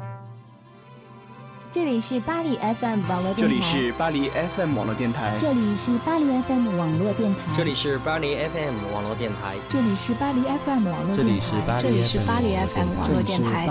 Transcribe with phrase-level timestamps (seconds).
[0.00, 0.12] Thank
[0.46, 0.49] you.
[1.72, 3.38] 这里是巴黎 FM 网络电台。
[3.38, 5.38] 这里是巴黎 FM 网络电台。
[5.40, 7.46] 这里是巴黎 FM 网络电台。
[7.54, 9.56] 这里是巴黎 FM 网络电台。
[9.70, 11.78] 这里是巴黎 FM 网络电台。
[11.80, 13.68] 这里是巴黎 FM 网络电台。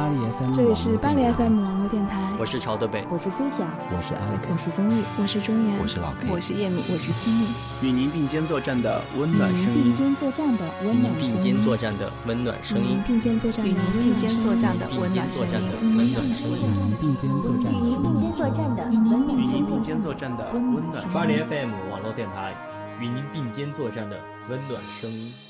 [0.55, 2.15] 这里是巴黎 FM 网络电台。
[2.39, 7.47] 我是曹德北，我是苏晓，我是 Alex，我是宗玉，我是钟岩，我是老 K，我是叶敏，我是西米。
[7.81, 9.83] 与您并肩作战的温暖声音。
[9.83, 11.33] 并肩作战的温暖声音。
[11.35, 13.03] 并肩作战的温暖声音。
[13.05, 14.07] 并肩作战的温暖声音。
[14.07, 15.51] 与您并肩作战的温暖声音。
[15.51, 17.88] 温暖声音。
[17.89, 18.69] 与您并肩作战。
[18.91, 19.41] 与您并肩作战。
[19.41, 21.03] 与您并肩作战的温暖。
[21.11, 22.53] 巴黎 FM 网络电台，
[22.99, 25.48] 与您并肩作战的温暖声音。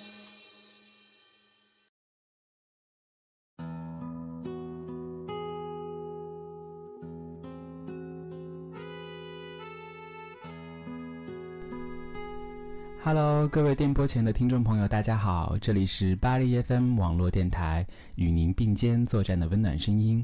[13.12, 20.24] Hello，各位电波前的听众朋友，大家好，这里是巴黎 FM 网络电台，与您并肩作战的温暖声音。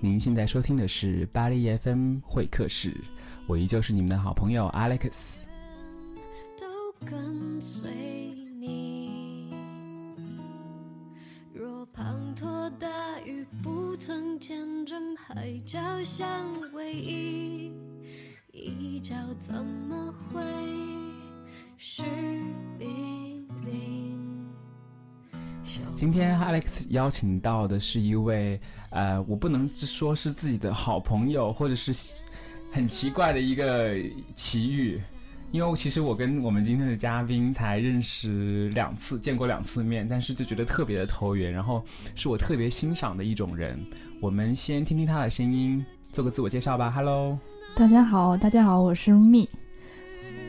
[0.00, 2.94] 您现在收听的是巴黎 FM 会客室，
[3.46, 5.44] 我依旧是你们的好朋友 Alex。
[6.58, 7.90] 都跟随
[8.60, 9.54] 你。
[11.54, 17.72] 若滂沱大雨不曾见证海角相偎依，
[18.52, 20.42] 一角怎么会
[21.78, 22.02] 是
[22.78, 22.86] 黎
[23.62, 24.48] 明？
[25.94, 28.58] 今天 Alex 邀请到的是一位，
[28.90, 31.92] 呃，我不能说是自己的好朋友，或者是
[32.72, 33.94] 很奇怪的一个
[34.34, 34.98] 奇遇，
[35.50, 43.78] 因为其实我跟我们今天的嘉宾才认识两次，见过两次面，但是就觉得特别的投缘，然后是我特别欣赏的一种人。
[44.18, 46.90] 我们先听听他的声音，做个自我介绍吧。
[46.90, 47.38] Hello，
[47.74, 49.46] 大家好，大家好，我是蜜，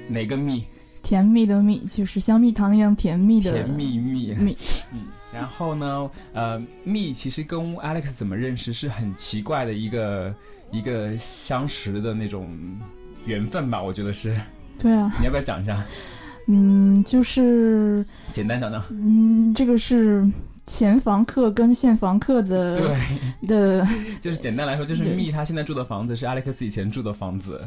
[0.07, 0.63] 哪个蜜？
[1.07, 4.57] 甜蜜的蜜，就是像蜜糖一样甜蜜的甜蜜蜜蜜。
[4.91, 10.35] 嗯，然后呢，呃，蜜其实跟 Alex 怎么认识是很奇怪的一个
[10.69, 12.49] 一个相识的那种
[13.25, 14.37] 缘分吧，我觉得是。
[14.77, 15.81] 对啊，你要不要讲一下？
[16.47, 18.83] 嗯，就是简单讲讲。
[18.89, 20.29] 嗯，这个是
[20.65, 22.75] 前房客跟现房客的
[23.47, 23.87] 对的，
[24.19, 27.61] 就是简单来说，就是蜜他现在住的房子是 Alex 以前住的房子，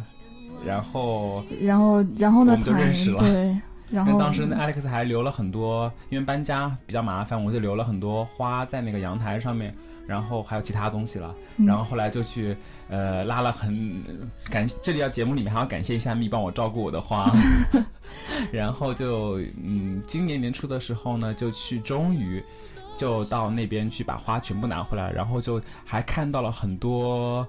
[0.66, 3.56] 然后然后然后呢，我们就认识了对，
[3.90, 9.74] 然 后当时呢 Alex 还留了很多，因为搬家比较麻烦，我就留了很多花在那个阳台上面，
[10.06, 12.56] 然后还有其他东西了，嗯然后后来就去
[12.88, 14.02] 呃拉了很
[14.50, 17.32] 感这里要节目里面还要感谢一下蜜帮我照顾我的花，
[18.52, 22.42] 然后就嗯今年年初的时候呢就去终于
[22.94, 27.46] 就到那边去把花全部拿回来，然后就还看到了很多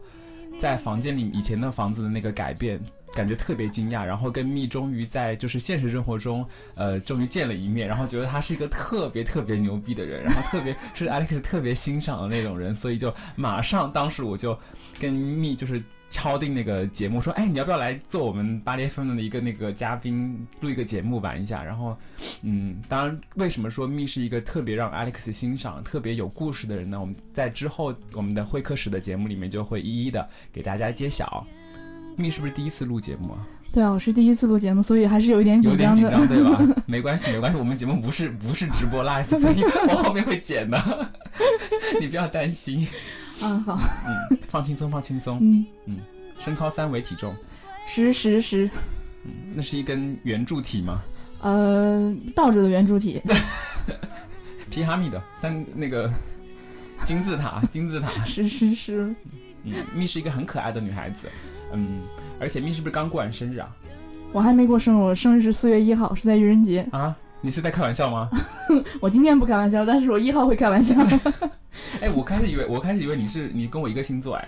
[0.59, 2.79] 在房间里以前的房子的那个改变。
[3.13, 6.45] 感觉特别惊讶，然后跟蜜终于在就是现实生活中，
[6.75, 14.57] 呃，终于见了一面，然后觉得他是一个特别特别牛逼的人，然后特别 是 Alex 特别欣赏的那种人，所以就马上当时我就
[14.99, 21.63] 跟蜜就是敲定那个节目，说，哎，你要不要来做我们巴黎分的一个那个嘉宾，录一个节目玩一下？
[21.63, 21.97] 然后，
[22.41, 26.99] 嗯，当然，为什么说蜜是一个特别让 Alex 欣赏、特别有故事的人呢？
[26.99, 31.45] 我们在之后我们的会客室的节目里面就会一一的给大家揭晓。
[32.17, 33.39] 蜜是不是第一次录节目啊？
[33.73, 36.09] 对啊，我是第一次录节目，所以还是有一点紧张的。
[36.09, 36.83] 点紧张， 对吧？
[36.85, 41.11] 没关系，没关系，我们节目不是不是直播 live，所以 我后面会剪的，
[41.99, 42.87] 你不要担心。
[43.41, 45.39] 嗯，好，嗯，放轻松，放轻松。
[45.41, 45.97] 嗯嗯，
[46.37, 47.33] 身高三围体重，
[47.87, 48.69] 十十十，
[49.23, 51.01] 嗯，那是一根圆柱体吗？
[51.41, 53.21] 呃，倒着的圆柱体，
[54.69, 56.11] 皮哈密的三那个
[57.03, 58.23] 金字塔，金字塔。
[58.25, 59.15] 十十十，
[59.63, 61.27] 嗯，蜜是一个很可爱的女孩子，
[61.73, 62.01] 嗯，
[62.39, 63.69] 而且蜜是不是刚过完生日啊？
[64.31, 66.87] 我还没过生日，我生日是四月一号，是在愚人节。
[66.91, 68.29] 啊，你是在开玩笑吗？
[69.01, 70.95] 我今天不开玩笑，但是我一号会开玩笑。
[72.01, 74.47] 哎，我开始以为我开始以为你是你跟我一个星座，哎，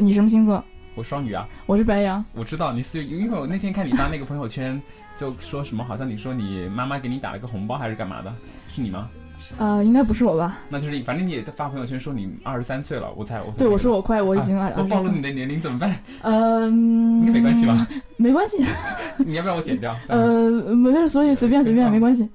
[0.00, 0.62] 你什么星座？
[0.94, 1.48] 我双鱼啊。
[1.66, 2.24] 我是白羊。
[2.32, 4.80] 我知道你四月，因为我那天看你发那个朋友圈，
[5.16, 8.32] 就说什么好像你说你妈妈给你打了个红包还是干嘛的，
[8.68, 9.08] 是你吗？
[9.58, 10.58] 呃，应该不是我吧？
[10.68, 14.82] 那就是反正你也在发朋友圈说你二十三岁了，我才我才对，我说我快，我已经二啊我。
[14.84, 15.94] 暴露你的年龄怎么办？
[16.22, 17.86] 呃 应该没关系吧？
[18.16, 18.64] 没关系。
[19.18, 19.94] 你要不要我剪掉？
[20.08, 22.28] 呃，没事，所以随便随便，没关系。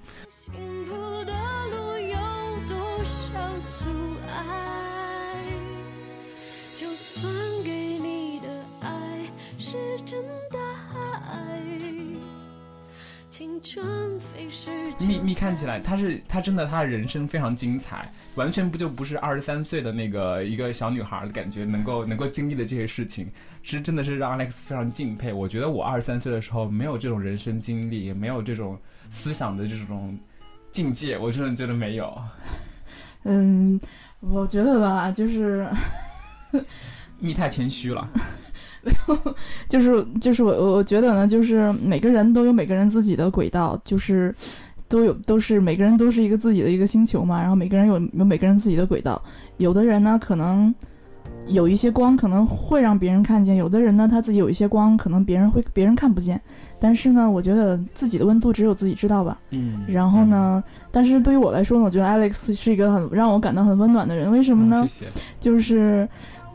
[15.00, 23.28] 蜜蜜看起来，她是她真的，她的人生非常精彩，完全不就不是二十三岁的那个一个小女孩的感觉，能够能够经历的这些事情，
[23.64, 25.32] 是真的是让 Alex 非常敬佩。
[25.32, 28.78] 我觉得我二十三岁的时候没有这种人生经历，也没有这种
[29.12, 30.18] 思想的这种
[30.72, 32.22] 境界，我真的觉得没有。
[33.26, 33.80] 嗯，
[34.20, 35.68] 我觉得吧，就是
[37.20, 38.08] 蜜太谦虚了，
[39.68, 44.34] 就是就是我我我觉得呢，就是每个人都有每个人自己的轨道，就是
[44.88, 49.22] 都有都是每个人都是一个自己的一个星球嘛，然后每个人有有每个人自己的轨道，
[49.58, 50.74] 有的人呢可能
[51.48, 56.40] 有一些光可能会让别人看见，有的人呢他自己有一些光可能别人会别人看不见，
[56.80, 59.38] 但是呢，我觉得自己的温度只有自己知道吧。
[59.52, 64.82] 嗯，然后呢，但是对于我来说呢，我觉得 Alex 是一个很让我感到很温暖的人，为什么呢？
[64.82, 65.12] 嗯谢谢。
[65.40, 66.08] 就是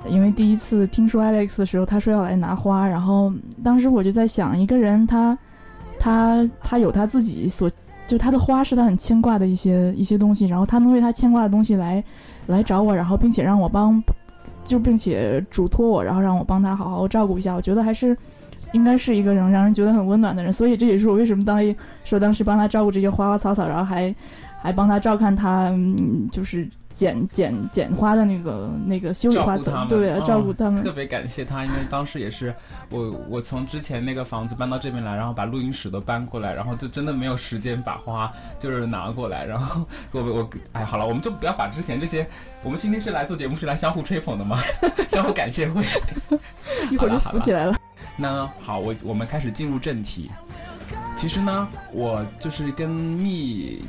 [0.06, 5.36] 因为第一次听说 Alex 的时候，他说要来拿花，然后当时我就在想，一个人他
[5.98, 7.70] 他他有他自己所，
[8.06, 12.02] 就他的花是他很牵挂的一些一些东西，然后他能为他牵挂的东西来
[12.46, 14.02] 来找我，然后并且让我帮，
[14.64, 18.16] 就并且嘱托我，然后让我帮他好好照顾一下，我觉得还是。
[18.72, 21.72] 应该是一个能让人觉得很温暖的人，所以这也是我为什么当一
[22.02, 24.12] 说当时帮他照顾这些花花草草，然后还
[24.64, 30.82] 还帮他照看他，嗯，就是剪剪剪花的那个那个修理花草，照顾他们对，嗯照顾他们。
[30.82, 32.55] 特别感谢他，因为当时也是
[32.88, 42.26] 我，我从之前那个房子搬到这边来，然后把录音室都搬过来，然后就真的没有时间把花就是拿过来，然后 我我哎，好了，我们就不要把之前这些，
[42.62, 44.58] 我们今天是来做节目，是来相互吹捧的嘛，
[45.10, 45.84] 相互感谢会。
[46.90, 47.76] 一会儿就好了浮起来了。
[48.17, 50.31] 那好，我我们开始进入正题。
[51.17, 53.84] 其实呢，我就是跟蜜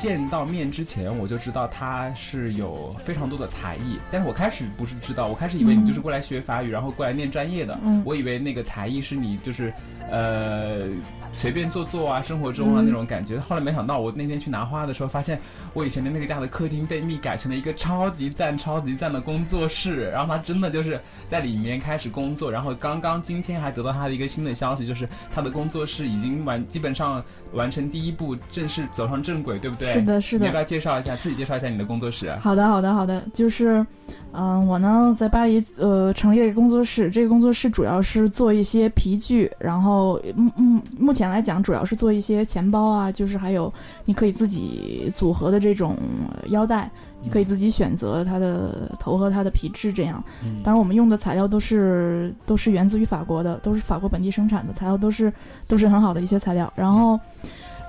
[0.00, 8.00] 见到面之前，我就知道他是有非常多的才艺，但是我开始不是知道，我开始以为你就是过来学法语，然后过来念专业的，嗯。
[8.06, 9.74] 我以为那个才艺是你就是
[10.08, 10.86] 呃
[11.32, 13.38] 随便做做啊，生活中啊嗯那种感觉。
[13.38, 15.38] 后来没想到，我那天去拿花的时候，发现
[15.72, 27.22] 我以前的那个家的客厅被密改成了一个超级赞、超级赞的工作室，然后他真的就是在里面开始工作，然后刚刚今天还得到他的一个新的消息，就是他的工作室已经完，基本上
[27.52, 29.92] 完成第一步，正式走上正轨，对不对？
[29.92, 30.40] 是的，是的。
[30.40, 32.34] 你要不要介绍一下自己介绍一下你的工作室？
[32.36, 33.84] 好的，好的，好的，就是，
[34.32, 40.52] 嗯、我呢在巴黎呃成立了一个工作室，这个工作室主要是做一些皮具，然后嗯。
[40.56, 43.72] 嗯，目前来讲主要是做一些钱包啊，就是还有
[44.04, 45.96] 你可以自己组合的这种
[46.30, 46.90] 呃腰带，
[47.22, 50.22] 你可以自己选择它的头和它的皮质这样。
[50.44, 50.60] 嗯。
[50.62, 55.32] 当然，我们用的材料都是都是源自于法国的，都是法国本地生产的材料，都是
[55.66, 56.70] 都是很好的一些材料。
[56.76, 57.18] 然后，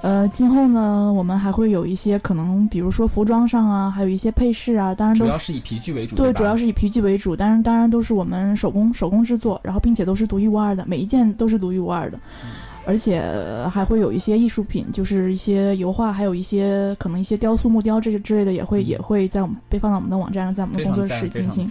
[0.01, 12.17] 呃，今后呢，我们还会有一些可能，比如说服装上啊，还有一些配饰啊，当然都主要是以皮具为主，对，主要是以皮具为主，当然当然都是我们手工手工制作，然后并且都是独一无二的，每一件都是独一无二的。
[12.43, 12.49] 嗯
[12.85, 21.69] 而且呃还会有一些艺术品，就是一些油画，还有一些可能一些雕塑、木雕这些之类的，也会嗯也会在我们被放到我们的网站上，在我们的工作室进行。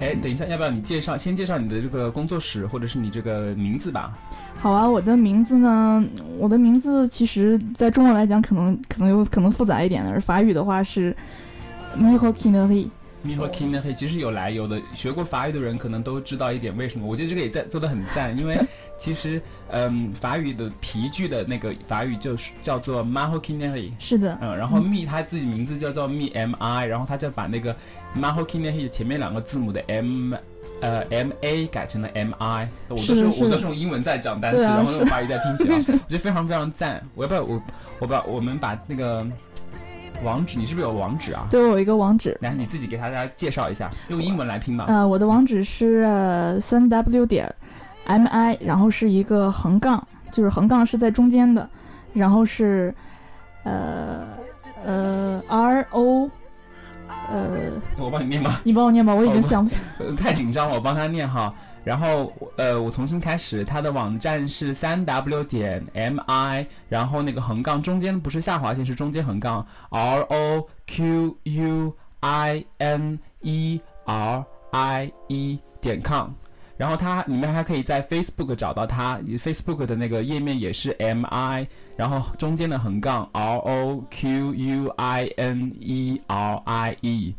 [0.00, 1.14] 哎，等一下，要不要你介绍？
[1.14, 4.16] 先介绍你的这个工作室，或者是你这个名字吧？
[4.64, 6.02] 好啊，我的名字呢？
[6.38, 11.14] 我的名字其实在中文来讲，可能可能有可能复杂一点的，而法语的话是
[11.94, 12.90] m i c h o k i n e r i
[13.24, 17.06] m i h o k i n 呢，其实有来由的，学过法语的人可能都知道一点为什么。
[17.06, 18.58] 我觉得这个也在做的很赞，因为
[18.96, 19.38] 其实，
[19.70, 26.54] 嗯，法语的皮具的那个法语就是叫做 m a h o k i n e r i 是的，嗯，然后 mi 他自己名字叫做 mi m
[26.54, 27.76] i，然后他就把那个
[28.14, 30.34] m a h o k i n e r i 前面两个字母的 m。
[30.84, 37.02] 呃，M A 改成了 M I，我都是我都是用英文在讲单词，啊然后用是法语在拼写啊， 我觉得非常非常赞。
[37.14, 37.62] 我要不要我
[38.00, 39.26] 我把我们把那个
[40.22, 41.46] 网址，你是不是有网址啊？
[41.50, 44.84] 对我有一个网址，来，你自己给大家介绍一下，用英文来拼吧。
[44.88, 47.50] 呃，我的网址是呃三 w 点
[48.04, 51.66] m i，然后是一个横杠，就是横杠是在中间的，
[52.12, 52.94] 然后是
[53.62, 54.36] 呃
[54.84, 56.30] 呃 r o，
[57.28, 60.06] 呃，我帮你念吧，你帮我念吧，我已经哦想不起来。
[60.06, 61.52] 呃 太紧张了，我帮他念哈。
[61.84, 76.00] 然后呃，我重新开始，他的网站是三 w 点 m i，然后那个横杠中间不是下划线，是中间横杠 r o q u i n e r i e 点
[76.02, 76.30] com。
[76.84, 87.34] 然后它你们还可以在 Facebook 找到它，Facebook 的那个页面也是 M I，然后中间的横杠 R O Q U I N E R I E，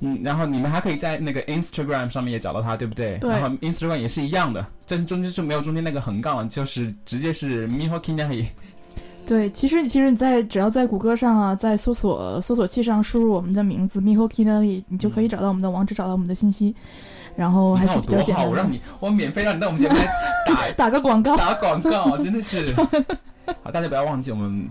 [0.00, 3.16] 嗯，然后你们还可以在那个 Instagram 上面也找到它，对不对？
[3.18, 3.30] 对。
[3.30, 8.48] 然后 Instagram 也是一样的，这中间就没有中间那个横杠了，就是直接是 Miho k i n a i
[9.24, 16.74] 对，其实其实你在只要在谷歌上啊，在搜索搜索器上输入我们的名字 Miho Kinari，你就可以找到我们的网址，找到我们的信息，
[17.40, 18.46] 然后还是比较我多好，简单。
[18.46, 20.04] 我让你，我免费让你到我们节目来
[20.46, 22.74] 打打个广告，打广告，真的是。
[23.64, 24.68] 好，大家不要忘记我们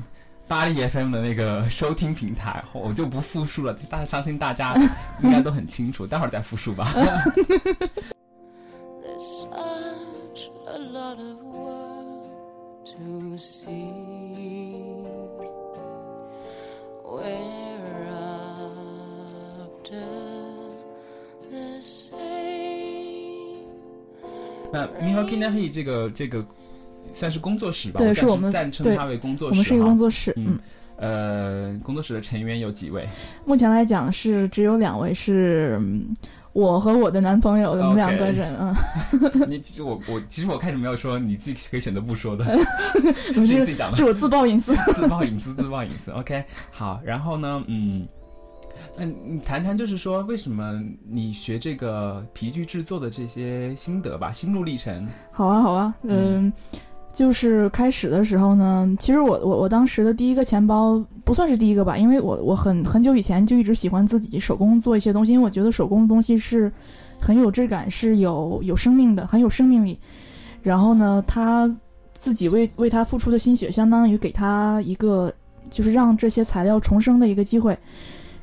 [0.47, 4.75] 巴黎 FM 的那个收听平台，我就不复述了，大家相信大家
[5.23, 6.93] 应该都很清楚，待会儿再复述吧。
[9.01, 10.49] There's such
[24.71, 26.45] 那 Mihoki Nahi 这个这个
[27.11, 27.97] 算是工作室吧？
[27.97, 29.53] 对，是我们赞称对它为工作室。
[29.53, 30.31] 我们是一个工作室。
[30.31, 30.59] 室，嗯。
[31.01, 33.07] 呃，工作室的成员有几位？
[33.45, 35.79] 目前来讲是只有两位，是
[36.51, 38.75] 我和我的男朋友，我们两个人啊。
[39.47, 42.43] 你其实我我其实我开始没有说，你自己可以选择不说的，
[43.33, 46.11] 不是自己讲的，是我自曝隐私，自曝隐私，自曝隐私。
[46.11, 48.05] OK，好，然后呢，嗯，
[48.97, 55.07] 那你谈谈就是说，为什么你学这个皮具制作的这些心得吧，心路历程？
[55.31, 56.51] 好啊，好啊，嗯。
[57.11, 66.71] 就是开始的时候呢，其实我我我当时的第一个钱包不算是第一个吧，因为我我很很久以前就一直喜欢自己手工做一些东西，因为我觉得手工的东西是
[67.19, 69.99] 很有质感，是有有生命的，很有生命力。
[70.61, 71.69] 然后呢，他
[72.13, 75.33] 自己为为他付出的心血，相当于给他一个
[75.71, 77.77] 就是让这些材料重生的一个机会。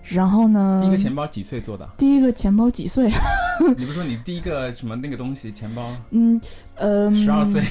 [0.09, 1.89] 然后呢，第一个钱包几岁做的？
[1.99, 3.11] 第一个钱包几岁？
[3.77, 5.91] 你不说你第一个什么那个东西钱包？
[6.11, 6.41] 嗯
[6.75, 7.63] 呃，十二岁。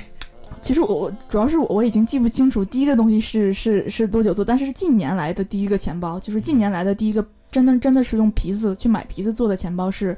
[0.61, 10.17] 其实我我主要是我我已经记不清楚第一个东西是是是多久做，但是是近年来的第一个钱包，就是近年来的第一个真的真的是用皮子去买皮子做的钱包是，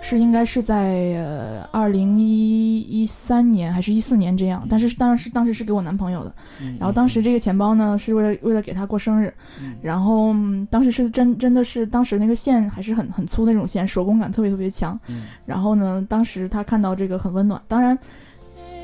[0.00, 6.32] 是应该是在呃二零一一三年还是一四年这样，但是当然是当时是给我男朋友的，
[6.78, 9.32] 然后当时这个钱包呢是为了为了给他过生日，
[9.82, 10.34] 然后
[10.70, 14.98] 当时是真真的是当时那个线还是很很粗那种线，手工感特别特别强，
[15.44, 17.98] 然后呢当时他看到这个很温暖，当然。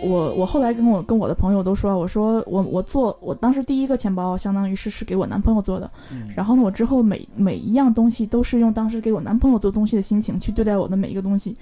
[0.05, 5.91] 我我后来跟我跟我的朋友都说，我说我我做我当时第一个钱包，相当于是是给我男朋友做的，
[6.37, 11.57] 然后呢，我之后每每一样东西都是用当时给我男朋友做东西的心情去对待我的每一个东西，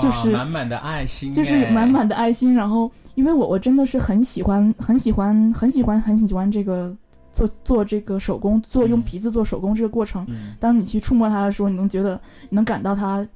[0.00, 2.54] 就是满满的爱心，就是满满的爱心。
[2.54, 6.94] 然后，因为我我真的是很喜欢很喜欢很喜欢很喜欢这个
[7.32, 10.26] 做做这个手工，做用皮子做手工这个过程。
[10.60, 13.26] 当你去触摸它的时候，你能觉得你能感到它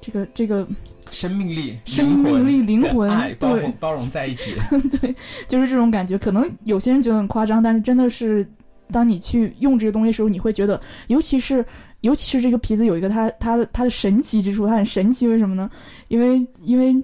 [0.00, 0.66] 这个这个。
[1.10, 4.54] 生命力、生命力、灵魂，包容 包容在一起，
[5.00, 5.14] 对，
[5.46, 6.16] 就是这种感觉。
[6.18, 8.46] 可能有些人觉得很夸张，但是真的是，
[8.92, 11.64] 当你去用这个东西的时候，你会觉得，尤其是
[12.02, 15.26] 尤其是这个皮子有一个它它的它的神奇之处，它很神奇。
[15.26, 15.70] 为什么呢？
[16.08, 16.94] 因为因为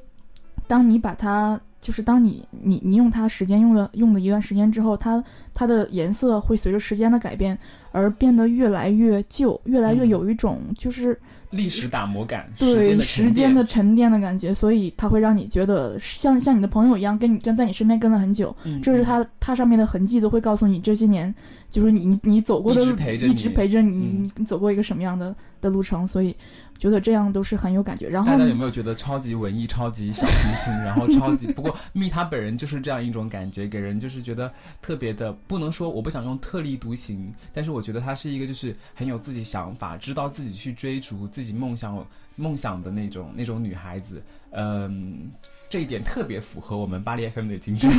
[0.67, 7.59] 当你把它，就是当你你你用它时间用了用了一段时间之后，它它的颜色会随着时间的改变
[7.95, 11.19] 而变得越来越旧，越来越有一种就是。
[11.51, 18.53] 历史打磨感，对时间的沉淀的感觉，所以它会让你觉得像像你的朋友一样，跟你跟在你身边跟了很久。
[18.83, 21.33] 这是它它上面的痕迹都会告诉你这些年，
[21.71, 26.35] 就是你你走过的一直陪着你，一直陪着你，你走过一个什么样的的路程，所以。
[26.79, 31.47] 觉得这样都是很有感觉，然后大家有没有觉得超级文艺、超级小清新， 然后超级？
[31.53, 34.53] 不过蜜他本人就是这样一种感觉，给人就是觉得
[34.83, 44.23] 特别的，不能说我不想用特立独行，但是我觉得她是一个就是很有自己想法，知道自己去追逐自己梦想梦想的那种那种女孩子。
[44.51, 45.31] 嗯，
[45.69, 47.91] 这一点特别符合我们巴黎 FM 的精神，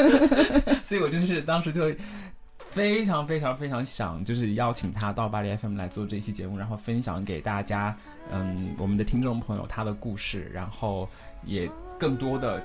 [0.84, 1.94] 所以我就是当时就。
[2.76, 7.96] 非常非常非常想，就是邀请他到巴黎 FM 来做这期节目，然后分享给大家，
[8.30, 11.08] 嗯，我们的听众朋友他的故事，然后
[11.46, 12.62] 也更多的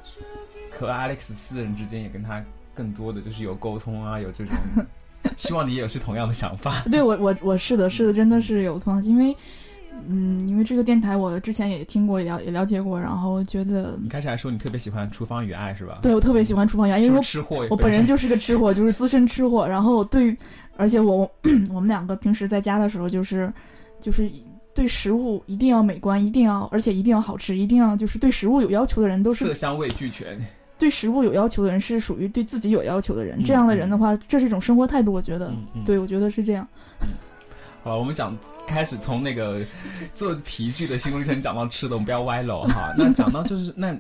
[0.70, 2.44] 和 Alex 四人之间也跟他
[2.76, 4.54] 更多的就是有沟通啊，有这种，
[5.38, 6.84] 希望你也有是同样的想法。
[6.92, 9.34] 对我我我是的是的，真的是有同样，因为。
[10.08, 16.00] 嗯，因为这个电台我之前也听过，也了也了解过，然后觉得你开始还说你特别喜欢《厨房与爱》是吧？
[16.02, 19.68] 对，我特别喜欢《厨房与爱》，因为我吃货，我本人就是个吃货，就是资深吃货。
[19.68, 20.36] 然后对，
[20.76, 21.30] 而且我
[21.74, 23.52] 我们两个平时在家的时候，就是
[24.00, 24.30] 就是
[24.74, 30.40] 对食物一定要美观，一定要而且一定要好吃，一定要就是对食物有要求的人都是色香味俱全。
[30.80, 35.14] 对食物有要求的人是属于对自己有要求的人，这样的人的话，这是一种生活态度。
[35.14, 35.54] 我觉得，
[35.86, 36.68] 对我觉得是这样。
[37.84, 39.62] 好了，我们讲开始从那个
[40.14, 42.94] 做皮具的新路程讲到吃的，我们不要歪楼哈。
[42.98, 43.92] 那讲到就是那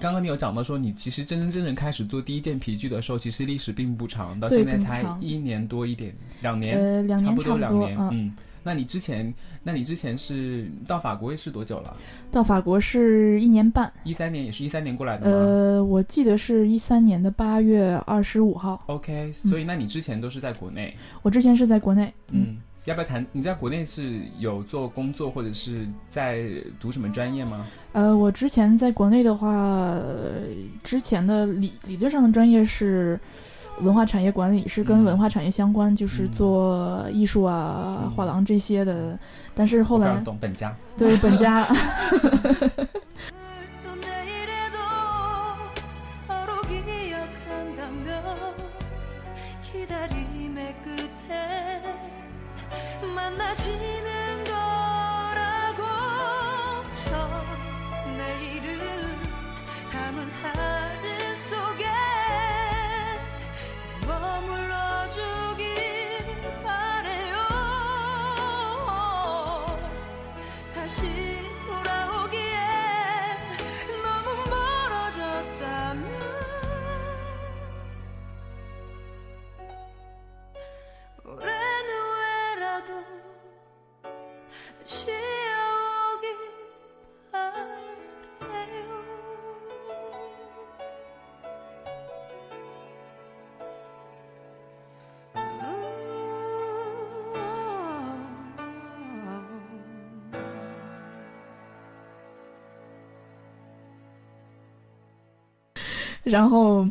[0.00, 8.32] 刚刚你有讲到说，你其实真真正正开始做第一件皮具的时候，其实历史并不长，到现在才一年多一点，两年，呃，两年差不多两年，嗯。
[8.62, 9.32] 那你之前，
[9.62, 11.96] 那你之前是到法国是多久了？
[12.30, 15.32] 到法国是一年半，一三年也是一三年过来的吗？
[15.32, 18.82] 呃，我记得是一三年的八月二十五号。
[18.86, 20.94] OK，所以那你之前都是在国内？
[21.22, 22.58] 我之前是在国内，嗯。
[22.90, 23.24] 要不要谈？
[23.30, 26.42] 你在国内是有做工作，或者是在
[26.80, 27.64] 读什么专业吗？
[27.92, 29.96] 呃，我之前在国内的话，
[30.82, 33.18] 之前的理理论上的专业是
[33.80, 39.16] 文化产业管理，是跟文化产业相关，就是做艺术啊、画廊这些的。
[39.54, 41.66] 但是后来懂本家，对本家。
[106.22, 106.86] 然后，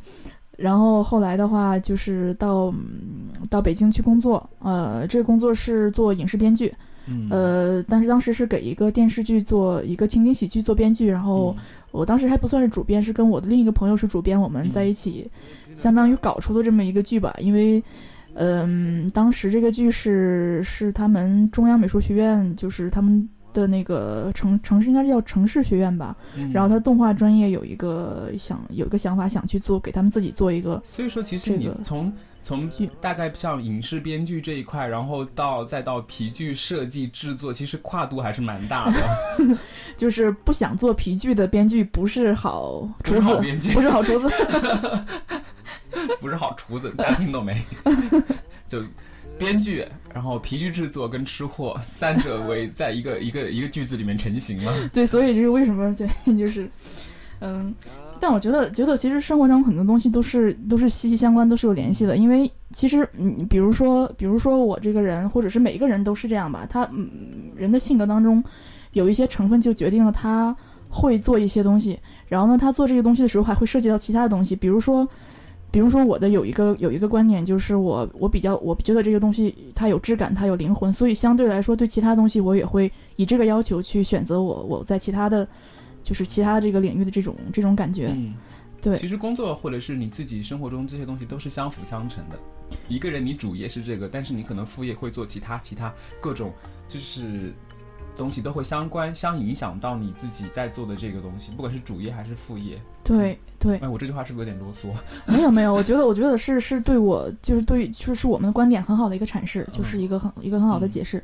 [0.57, 6.73] 然后后来的话就是到嗯到北京去工作，呃，这个工作是做影视编剧，
[7.07, 15.29] 嗯呃，但是当时是给一个电视剧做一个情景喜剧做编剧，然后嗯我当时还不算是主编，是跟我的另一个朋友是主编，我们在一起，
[15.75, 17.33] 相当于搞出的这么一个剧吧。
[17.39, 17.83] 因为，
[18.35, 26.15] 嗯、当时这个剧是是他们中央美术学院，就是他们的那个城城市应该是叫城市学院吧。
[26.35, 39.57] 嗯然后他动画专业有一个想有一个想法，想去做给他们自己做一个所以说，其实你这个从从剧大概像影视编剧这一块，然后到再到皮具设计制作，其实跨度还是蛮大的。
[39.97, 44.29] 就是不想做皮具的编剧不是好厨子，不是好厨子。
[46.21, 47.61] 不是好厨子，大家听懂没？
[48.69, 48.83] 就
[49.39, 54.73] 编剧，然后皮具制作跟吃货 三者为在一个一个一个句子里面成型了。
[54.93, 56.69] 对，所以这是为什么对，就是，
[57.41, 57.73] 嗯，
[58.19, 62.17] 但我觉得，觉得其实生活中很多东西都是都是息息相关，都是有联系的。
[62.17, 67.09] 因为其实，嗯，比如说，比如说我这个人，或者是每一个人都是这样吧，他嗯，
[67.55, 68.43] 人的性格当中
[68.91, 70.55] 有一些成分就决定了他
[70.89, 75.07] 会做一些东西，然后呢，他做这个东西的时候还会涉及到其他的东西，比如说。
[75.71, 85.47] 比如说我的有一个有一个观点就是我我比较我觉得这个东西它有质感它有灵魂，所以相对来说对其他东西我也会以这个要求去选择我我在其他的
[86.01, 88.11] 就是其他这个领域的这种这种感觉。
[88.15, 88.33] 嗯，
[88.81, 92.39] 对其实工作或者是你自己生活中这些东西都是相辅相成的。
[92.87, 96.51] 一个人你主业是这个，但是你可能副业会做其他其他各种
[96.87, 97.53] 就是
[98.19, 102.79] 东西都会相关相影响到你自己在做的这个东西，不管是主业还是副业。
[103.01, 104.93] 对对，哎，我这句话是不是有点啰嗦？
[105.25, 111.23] 没有没有，我觉得我觉得是是对我就是对就是是我们的观点很好的一个阐释，就是一个很一个很好的解释。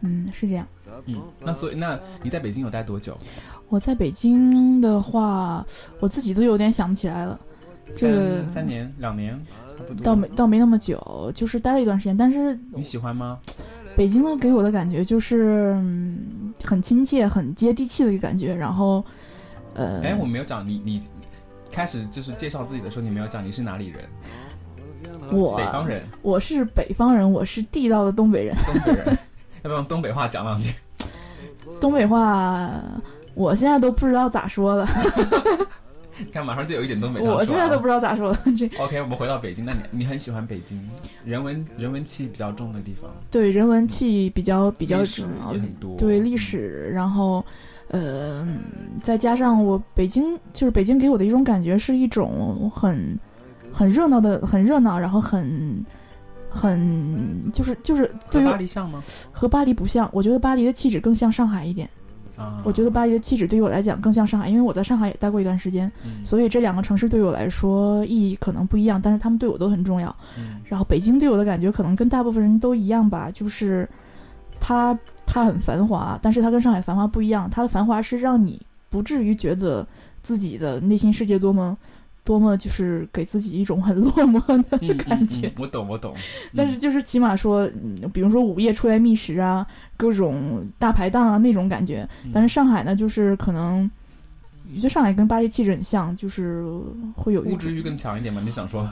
[0.00, 0.64] 嗯，是这样。
[1.06, 3.16] 嗯，那所以那你在北京有待多久？
[3.68, 5.66] 我在北京的话，
[5.98, 7.38] 我自己都有点想不起来了。
[7.96, 10.04] 这三年、两年，差不多。
[10.04, 12.16] 倒没倒没那么久，就是待了一段时间。
[12.16, 13.38] 但是你喜欢吗？
[13.98, 18.54] 北京呢，给我的感觉就是、嗯、很亲切、很接地气的一个感觉。
[18.54, 19.04] 然后，
[19.74, 21.02] 呃，哎，我没有讲你，你
[21.72, 24.04] 开始就是介绍自己的时候，你没有讲你是哪里人？
[25.32, 28.54] 我北方人，我是北方人，我是地道的东北人。
[28.64, 29.06] 东北人，
[29.62, 30.72] 要不要用东北话讲两句？
[31.80, 32.80] 东北话，
[33.34, 34.86] 我现在都不知道咋说了。
[36.18, 37.34] 你 看，马上就有一点东北话。
[37.34, 38.38] 我现在都不知道咋说了。
[38.56, 40.80] 这 OK，我们回到北京，那你你很喜欢北京，
[41.24, 45.96] 人文人文气比较重的地方，对人文气比较比较重也很多。
[45.96, 47.44] 对历史，然后，
[47.88, 48.46] 呃，
[49.02, 53.18] 再加上我北京，就是北京给我的一种感觉是一种很
[53.72, 55.84] 很热闹的，很热闹，然后很
[56.50, 59.02] 很就是就是对于和巴黎像吗？
[59.32, 61.88] 和巴黎不像，我觉得巴黎的气质更像上海一点。
[62.38, 70.14] 啊，我觉得巴黎的气质对于我来讲更像上海，因为我在上海也待过一段时间，嗯所以这两个城市对于我来说意义可能不一样，但是他们对我都很重要。
[70.38, 73.88] 嗯然后北京对我的感觉可能跟大部分人都一样吧，就是
[74.60, 74.96] 它
[75.26, 79.86] 它很繁华，但是它跟上海繁华不一样，它的繁华是让你不至于觉得
[80.22, 81.76] 自己的内心世界多么
[82.28, 84.38] 多么就是给自己一种很落寞
[84.68, 85.46] 的嗯感觉。
[85.46, 86.14] 嗯嗯我懂，我懂。
[86.54, 92.06] 但是就是起码说，嗯，比如说午夜出来觅食啊，各种大排档啊那种感觉。
[92.26, 93.90] 嗯但是上海呢，就是可能，
[94.70, 96.62] 我觉得上海跟巴黎气质很像，就是
[97.16, 98.42] 会有物质欲更强一点嘛？
[98.44, 98.88] 你想说？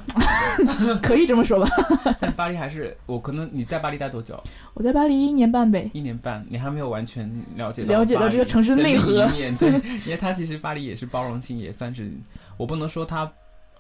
[1.03, 1.69] 可以这么说吧。
[2.21, 4.43] 但巴黎还是我可能你在巴黎待多久？
[4.75, 5.91] 我在巴黎一年半呗。
[5.93, 9.71] 一年半，你还没有完全了解到了解到这个城市的内核，对，
[10.05, 12.11] 因为它其实巴黎也是包容性，也算是
[12.57, 13.31] 我不能说它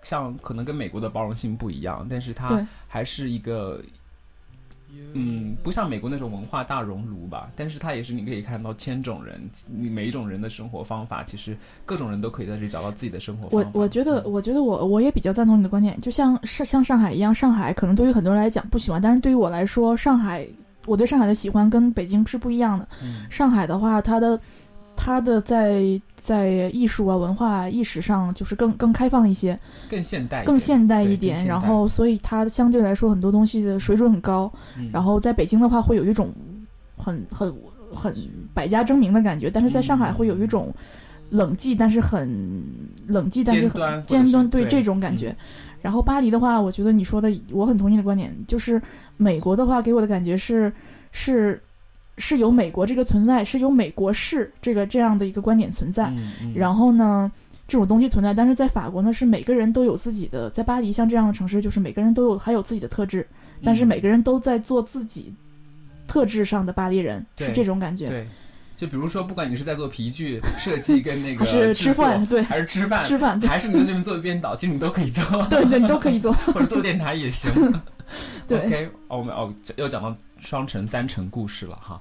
[0.02, 3.80] 像可能跟美国的包容性不一样，但是对它还是一个。
[5.14, 13.70] 嗯，不像美国那种文化大熔炉吧，但是它也是你可以看到千种人，你每一种人的生活方法，其实各种人都可以在这里找到自己的生活方法。
[13.74, 20.46] 我我觉得，我觉得我我也比较赞同你的观点，就像上像上海一样，上海可能对于很多人来讲不喜欢，但是对于我来说，上海
[20.84, 22.88] 我对上海的喜欢跟北京是不一样的。
[23.02, 24.38] 嗯上海的话，它的
[24.96, 31.46] 它的在在艺术啊、文化、意识上就是更更开放一些，更现代，更现代一点。
[31.46, 34.50] 然后，所以它相对来说很多东西的水准很高。
[34.78, 36.32] 嗯然后在北京的话，会有一种
[36.96, 37.54] 很很
[37.94, 38.14] 很
[38.54, 40.74] 百家争鸣的感觉，但是在上海会有一种
[41.30, 42.64] 冷寂，但是很
[43.06, 45.30] 冷寂，但是很尖端，对对这种感觉。
[45.30, 45.36] 嗯
[45.82, 48.82] 然后巴黎的话，我觉得你说的我很同意的观点，就是
[49.16, 50.72] 美国的话给我的感觉是
[51.12, 51.62] 是
[52.18, 56.06] 是有美国这个存在，是有美国式这个这样的一个观点存在。
[56.10, 57.30] 嗯嗯然后呢，
[57.68, 63.26] 这种东西存在，但是在法国呢，是每个人都有自己的，在巴黎像这样的城市，就是每个人都有还有自己的特质，
[63.64, 65.34] 但是嗯每个人都在做自己
[66.06, 68.08] 特质上的巴黎人，对是这种感觉。
[68.08, 68.26] 对，
[68.76, 76.32] 就比如说，不管你是在做皮具设计跟那个还是吃饭，对，还是吃饭，吃饭，对还是你在这边做编导，其实你都可以做，对对，你都可以做。
[76.54, 77.52] 或者做电台也行。
[78.46, 82.00] 对 OK，哦，我们哦又讲到双城、三城故事了哈。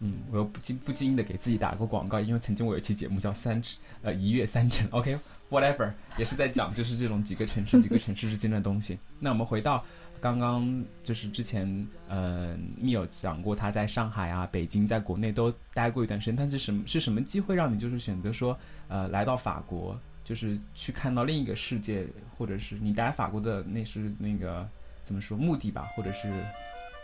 [0.00, 8.96] 嗯，我又不经不经意的给自己打个广告，因为曾经我有一期节目叫三城呃一月三城，OK，whatever，、也是在讲就是这种几个城市几个城市之间的东西。
[9.18, 9.84] 那我们回到
[10.20, 24.64] 刚刚就是之前呃密友讲过，他在上海啊、北京，在国内都待过一段时间，但是什么是什么机会让你就是选择说呃来到法国，就是去看到另一个世界，或者是你待法国的那是那个
[25.04, 26.32] 怎么说目的吧，或者是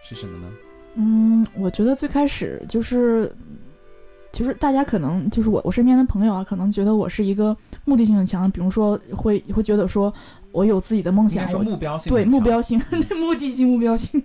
[0.05, 0.49] 是什么呢？
[0.97, 3.35] 嗯，我觉得最开始就是，
[4.31, 10.13] 就是大家可能就是我我身边的朋友啊，可能觉得我是一个目的性很强，比如说会会觉得说
[10.53, 14.23] 我有自己的梦想，目标性对目标性、 嗯目的性、目标性，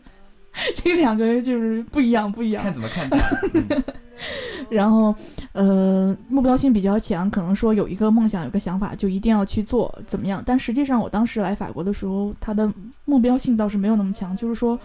[0.75, 2.63] 这两个就是不一样，不一样。
[2.63, 3.17] 看怎么看待。
[3.53, 3.83] 嗯
[4.69, 5.15] 然后，
[5.53, 10.43] 呃，目标性比较强，可能说有一个梦想，有个想法，就一定要去做，怎么样？
[10.45, 12.71] 但实际上，我当时来法国的时候，他的
[13.05, 14.77] 目标性倒是没有那么强，就是说，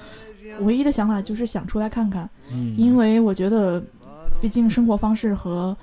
[0.60, 3.82] 唯一的想法就是想出来看看，嗯，因为我觉得，
[4.40, 5.76] 毕竟生活方式和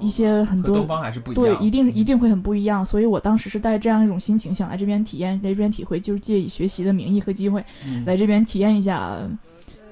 [0.00, 9.16] 一些很多和东方还是不一样对，，一定一嗯定会很不一样，所以我当时是带这样一种心情，想来这边体验，来这边体会，就是借以学习的名义和机会，嗯来这边体验一下，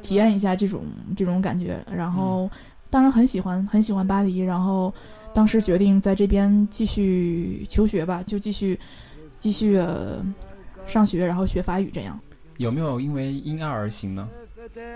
[0.02, 0.84] 体验一下这种
[1.16, 1.84] 这种感觉。
[1.90, 2.50] 然后，
[2.90, 4.92] 当然很喜欢很喜欢巴黎，然后
[5.34, 8.78] 当时决定在这边继续求学吧，就继续
[9.38, 10.24] 继续、呃、
[10.86, 12.18] 上学，然后学法语这样。
[12.58, 14.28] 有没有因为因爱而行呢？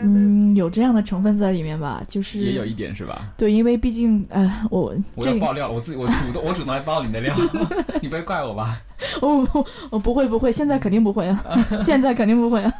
[0.02, 3.32] 嗯，有这样的成分在里面吧，就是也有一点是吧？
[3.36, 7.34] 对，因为毕竟呃，我我爆料了，我自己我主动我主动来爆你的料，
[8.00, 8.80] 你不会怪我吧？
[9.22, 11.42] 我我我不会不会，现在肯定不会啊，
[11.80, 12.72] 现在肯定不会啊。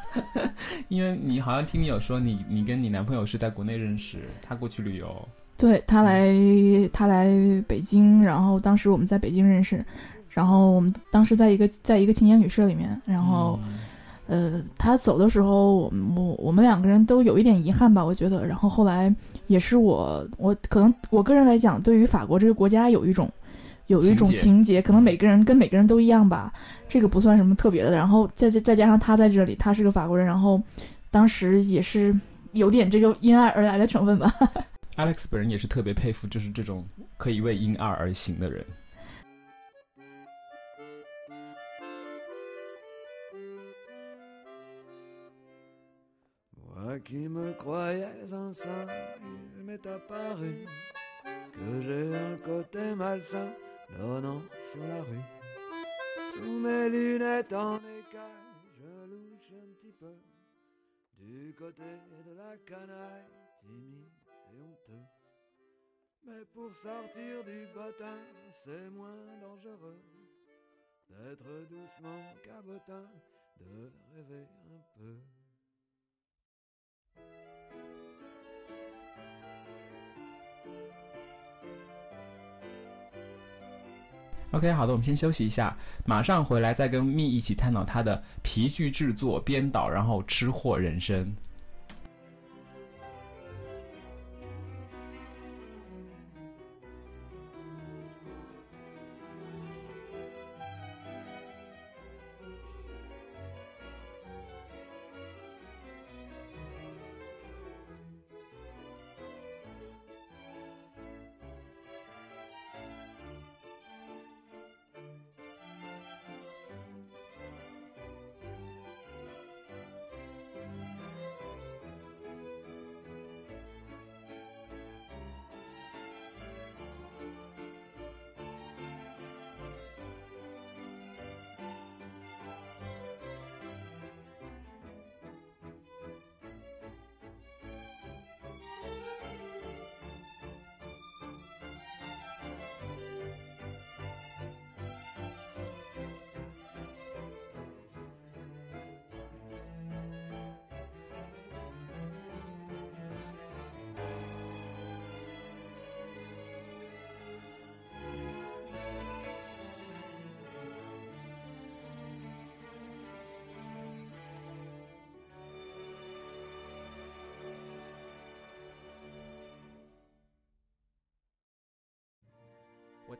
[0.88, 6.28] 因为你好像听你有说你你跟你男朋友是在国内认识，他过去旅游，对他来，
[6.92, 7.28] 他来
[7.66, 9.84] 北京，然后当时我们在北京认识，
[10.28, 13.78] 然后我们当时在一个在一个青年旅社里面，然后、嗯
[14.30, 18.46] 呃，他走的时候，我我我们两个人都有一点遗憾吧，我觉得。
[18.46, 19.12] 然后后来
[19.48, 23.28] 也是我我可能我个人来讲，对于法国这个国家有一种
[23.88, 26.52] 有一种情节可能每个人跟每个人都一样吧，
[26.88, 27.90] 这个不算什么特别的。
[27.90, 30.62] 然后再再再加上他在这里，他是个法国人，然后
[31.10, 32.14] 当时也是
[32.52, 34.32] 有点这个因爱而来的成分吧。
[34.94, 36.84] Alex 本人也是特别佩服，就是这种
[37.16, 38.64] 可以为因爱而行的人。
[46.98, 48.86] Qui me croyais un saint,
[49.56, 50.66] il m'est apparu
[51.52, 53.52] que j'ai un côté malsain
[53.96, 55.24] donnant sur la rue.
[56.32, 58.30] Sous mes lunettes en écaille,
[58.76, 60.14] je louche un petit peu
[61.18, 61.82] du côté
[62.26, 64.10] de la canaille, timide
[64.52, 65.06] et honteux.
[66.26, 68.18] Mais pour sortir du bottin,
[68.52, 70.02] c'est moins dangereux
[71.08, 73.08] d'être doucement cabotin,
[73.58, 75.39] de rêver un peu.
[84.52, 91.32] OK，好的，我们先休息一下，马上回来再跟蜜一起探讨他的皮具制作、编导，然后吃货人生。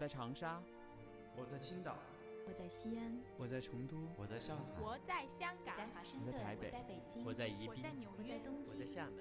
[0.01, 0.63] 在长沙，
[1.37, 1.95] 我在青岛，
[2.47, 9.21] 我在西安，我在成都，我在上海，我在香港，在华盛顿，我在台北，我在北京，我在宜宾，我在纽约，我在东京，我在厦门，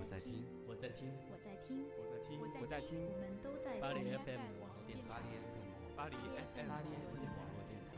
[0.00, 5.20] 我在听，我在听，我在听，我在听，我在听，我们都在巴黎 FM 网络电台，
[5.94, 7.92] 巴黎 FM，巴黎 FM 网络电台。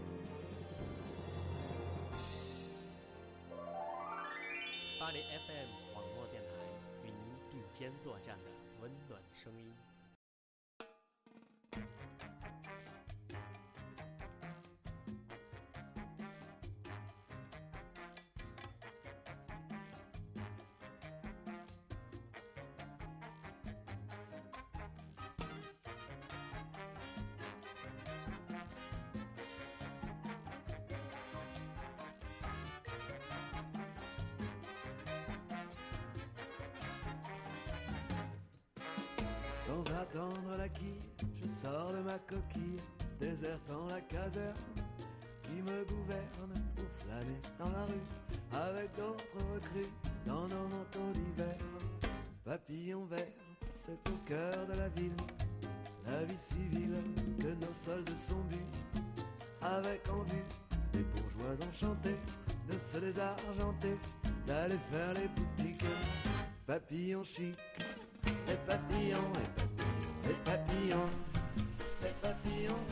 [4.98, 6.50] 巴黎 FM 网络电台
[7.04, 8.50] 与您并肩作战的
[8.82, 9.72] 温暖声音。
[39.68, 41.02] Sans attendre la quille,
[41.36, 42.80] je sors de ma coquille,
[43.20, 44.54] désertant la caserne
[45.42, 49.92] qui me gouverne pour flâner dans la rue avec d'autres recrues
[50.24, 51.58] dans nos manteaux d'hiver.
[52.46, 53.26] Papillon vert,
[53.74, 55.12] c'est au cœur de la ville,
[56.06, 57.02] la vie civile
[57.38, 59.02] que nos soldes sont dus,
[59.60, 60.46] avec en vue
[60.94, 62.16] des bourgeois enchantés
[62.70, 63.98] de se désargenter,
[64.46, 65.84] d'aller faire les boutiques.
[66.66, 67.58] Papillon chic,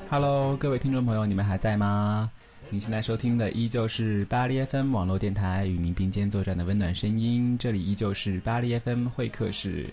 [0.09, 2.31] Hello，各位听众朋友，你们还在吗？
[2.69, 9.89] 你现在收听的依旧是巴黎 FM 网络电台与您并肩作战的温暖声音，这里依旧是巴黎 FM 会客室。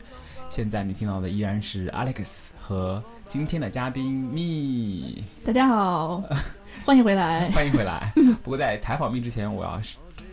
[0.49, 6.23] 现在你听到的依然是 Alex 和今天的嘉宾蜜，大家好，
[6.85, 7.49] 欢迎回来。
[7.51, 8.13] 欢迎回来。
[8.43, 9.81] 不过在采访蜜之前，我要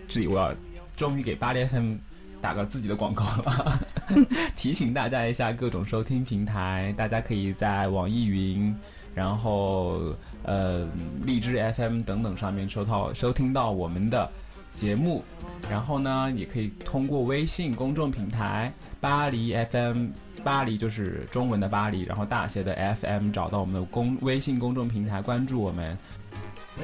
[0.08, 0.54] 这里我要
[0.96, 1.96] 终于给巴黎 FM
[2.40, 3.80] 打个自己的广告了，
[4.56, 8.74] 提醒大家一下各种收听平台，大家可以在网易云，
[9.14, 10.88] 然后呃
[11.24, 14.30] 荔枝 FM 等等上面收到收听到我们的
[14.74, 15.24] 节目，
[15.70, 20.08] 然后呢，也可以通过微信公众平台巴黎 FM。
[20.42, 25.98] 巴黎就是中文的巴黎，然后大写的 FM 找到我们的公微信公众平台，关注我们。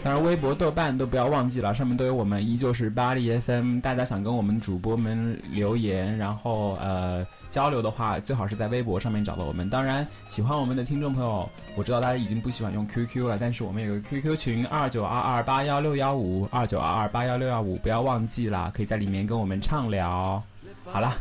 [0.03, 3.81] 当然，微博、豆瓣都不要忘记了，上面都有我们，依旧是巴黎 FM。
[3.81, 9.69] 大家想跟我们主播们留言，然后呃交流的话，最好是在微博上面找到我们。
[9.69, 20.43] 当然，喜欢我们的听众朋友，我知道大家已经不喜欢用 QQ 了，但是我们有个 QQ 群二九二二八幺六幺五二九二二八幺六幺五，不要忘记啦，可以在里面跟我们畅聊。
[20.85, 21.17] 好了，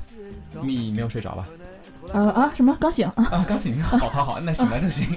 [0.61, 1.47] 蜜没有睡着吧？
[2.13, 2.77] 呃啊，什么？
[2.79, 3.27] 刚醒啊？
[3.31, 3.81] 啊，刚醒。
[3.81, 5.07] 好好好，那醒了就行。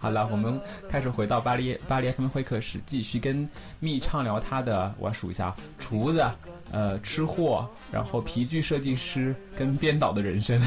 [0.00, 0.58] 好了，我们
[0.88, 3.46] 开始回到巴黎巴黎 FM 会客室，继续跟
[3.80, 6.24] 蜜畅聊他的，我要数一下，厨子，
[6.72, 10.58] 呃，吃货，然后皮具设计师跟编导的人生。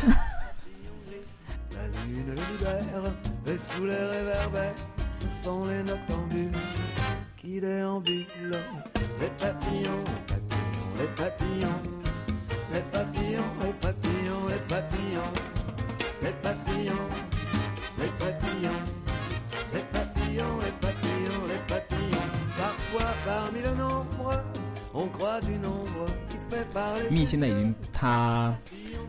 [20.33, 24.43] papillons, les papillons, les papillons, Parfois parmi le nombre,
[24.93, 27.09] on croit une ombre qui fait parler.
[27.11, 28.55] 蜜现在已经他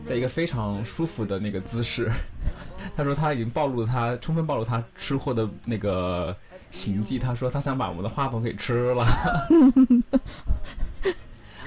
[0.05, 2.11] 在一个非常舒服的那个姿势，
[2.95, 6.35] 他说他已经暴露了他充分暴露他吃货的那个
[6.71, 7.17] 行迹。
[7.17, 9.05] 他说他想把我们的话筒给吃了。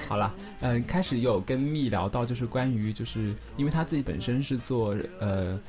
[0.07, 5.59] 好了，嗯、开始有跟蜜聊到就是关于就是因为他自己本身是做呃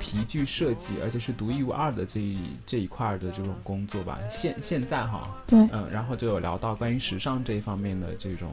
[0.00, 4.18] 皮具设计，而且是独一无二的这一这一块儿的这种工作吧。
[4.30, 8.52] 现现在哈，对，嗯，然后就有聊到关于时尚这一方面的这种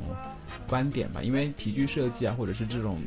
[0.67, 3.01] 观点吧，因为皮具设计啊，或者是这种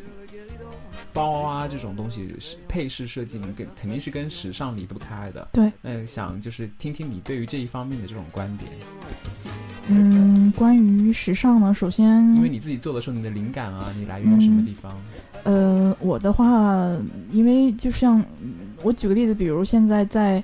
[1.12, 5.48] 包啊这种东西，是配饰设计，你跟肯定是跟时尚离不开的。
[5.52, 8.70] 对，那想就是听听你对于这一方面的这种观点，
[9.88, 14.96] 嗯，关于时尚呢，首先，因为你自己做的时候，你的灵感啊，你来源于什么地方？
[15.44, 16.96] 呃，我的话，
[17.32, 20.42] 因为就像嗯我举个例子，比如现在在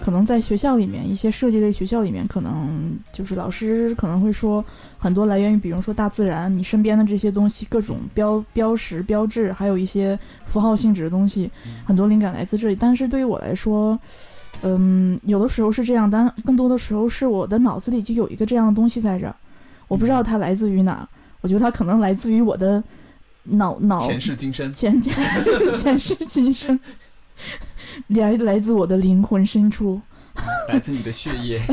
[0.00, 4.64] 可能在学校里面，一些设计类学校里面，可能就是老师可能会说
[4.98, 11.50] 很多来源于，比如说大自然，你身边的这些东西，各种标标识、标志，还有一些符号性质的东西，
[11.84, 12.76] 很多灵感来自这里。
[12.76, 13.98] 但是对于我来说，
[14.62, 19.34] 嗯，有的时候是这样，但更多的时候是我的脑子里就有一个这样的东西在这儿，
[19.88, 21.08] 我不知道它来自于哪，
[21.40, 22.82] 我觉得它可能来自于我的
[23.44, 26.78] 脑脑前世今生，前前世今生，
[28.08, 30.00] 来来自我的灵魂深处，
[30.68, 31.60] 来自你的血液。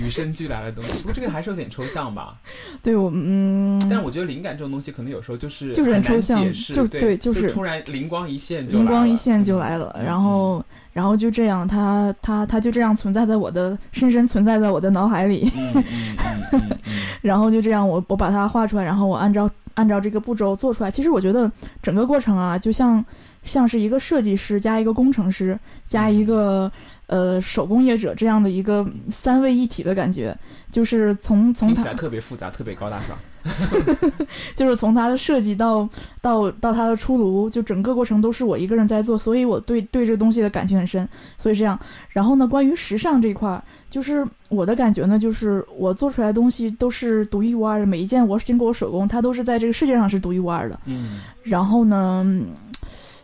[0.00, 0.98] 与生俱来的东西。
[1.00, 2.36] 不过这个还是有点抽象吧。
[2.82, 16.16] 对我嗯，但我觉得灵感这种东西，可能有时候就是就是很抽象就对对就是突然灵光一现就灵光一现就嗯来了，嗯然后然后就这样，它它它就这样存在在我的深深存在在我的脑海里，嗯嗯嗯
[16.52, 16.78] 嗯嗯
[17.20, 20.90] 然后就这样我我把它画出来，然后我按照按照这个步骤做出来。
[20.90, 21.50] 其实我觉得
[21.82, 23.04] 整个过程啊，就像
[23.46, 26.70] 像是一个设计师加一个工程师加一个
[27.06, 30.36] 呃手工业者这样的一个三位一体的感觉，
[30.70, 33.16] 就是从从它听起来特别复杂，特别高大上。
[34.56, 35.88] 就是从它的设计到
[36.20, 41.08] 到到它的出炉，就整个过程都是我一个人在做，所以我对对这个东西的感情很深。
[41.38, 41.78] 所以这样，
[42.08, 50.80] 然后呢，关于时尚这一块儿，就是我的感觉呢，就是我做出来的东西都是独一无二的，每一件我经过我手工，它都是在这个世界上是独一无二的。
[50.86, 52.46] 嗯然后呢，嗯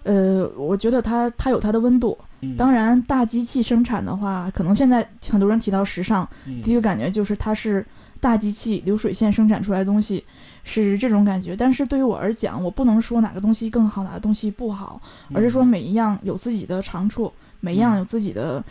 [0.04, 2.16] 呃，我觉得它它有它的温度。
[2.40, 7.84] 嗯，当然，大机器生产的话，可能现在很多人提到时尚，嗯第一个感觉就是它是
[8.20, 10.24] 大机器流水线生产出来的东西，
[10.64, 11.54] 是这种感觉。
[11.54, 15.00] 但是对于我而讲，我不能说哪个东西更好，哪个东西不好，
[15.32, 18.62] 而是说每一样有自己的长处，每一样有自己的。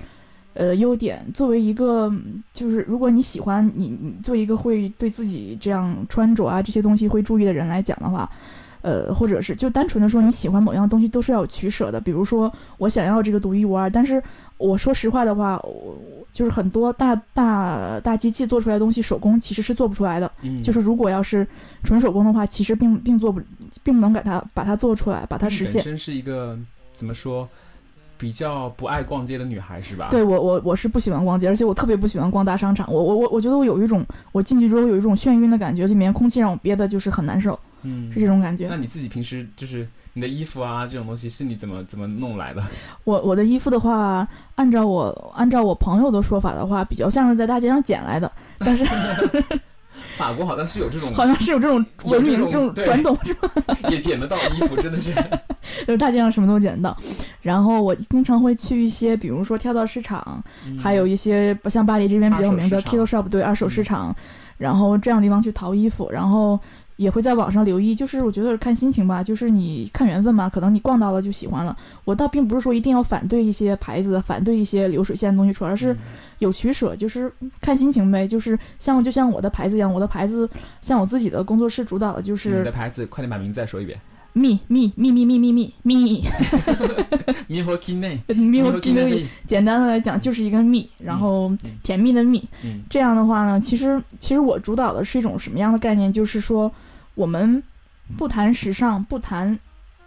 [0.54, 8.30] 呃，优点作为一个，嗯就是如果你喜欢你，你做一个会对自己这样穿着啊这些东西会注意的人来讲的话，
[8.82, 12.00] 呃，或者是就单纯的说你喜欢某样东西都是要有取舍的。
[12.02, 14.22] 比如说我想要这个独一无二，但是
[14.58, 20.32] 我说实话的话，我我就是很多大大大机器做出来的东西，手工其实是做不出来的。
[20.42, 21.46] 嗯就是如果要是
[21.84, 23.42] 纯手工的话，其实并并做不，
[23.84, 25.76] 并不能给它把它做出来，把它实现。
[25.76, 26.58] 本身是一个
[26.94, 27.48] 怎么说，
[28.18, 30.10] 比较不爱逛街的女孩是吧？
[30.12, 32.92] 对我我我是不喜欢逛街，而且我特别不喜欢逛大商场。
[32.92, 38.76] 我我我我觉得我有一种我进去之后有一种眩晕的感觉，里面空气让我憋的就是很难受，嗯，是这种感觉那。
[38.78, 42.64] 你自己平时就是你的衣服啊这种东西是你怎么怎么弄来的？
[43.04, 48.86] 我我的衣服的话，按照我按照我朋友的说法的话，比较像是在大街上捡来的， 但是
[50.18, 53.50] 法国好像是有这种，好像是有这种文明这种传统，是吧？
[53.90, 55.14] 也捡得到衣服，真的是。
[55.88, 56.98] 就是大街上什么都捡得到。
[57.42, 60.44] 然后我经常会去一些，比如说跳蚤市场，
[60.80, 64.16] 还有一些像巴黎这边比较有名的 Kilo Shop 对二手市嗯场，
[64.58, 66.60] 然后这样的地方去淘衣服，然后
[66.98, 71.76] 也会在网上留意，就是我觉得看心情吧，就是你看缘分吧，可能你逛到了就喜欢了。
[72.06, 75.96] 我倒并不是说一定要反对一些牌子，反对一些流水线的东西出来，而是
[76.40, 78.28] 有取舍，就是看心情呗。
[78.28, 80.50] 就是像就像我的牌子一样，我的牌子
[80.82, 84.00] 像我自己的工作室主导的就是你的牌子，快点把名字再说一遍。
[84.34, 86.24] 蜜蜜蜜蜜蜜蜜蜜蜜。
[87.48, 92.44] 咪和 Kine，蜜和和 Kino 简单的来讲就是一个蜜，然后嗯甜蜜的蜜。
[92.64, 96.12] 嗯这样的话呢，其实其实我主导的是一种什么样的概念？
[96.12, 96.72] 就是说，
[97.16, 97.62] 我们
[98.18, 99.58] 不谈时尚，不谈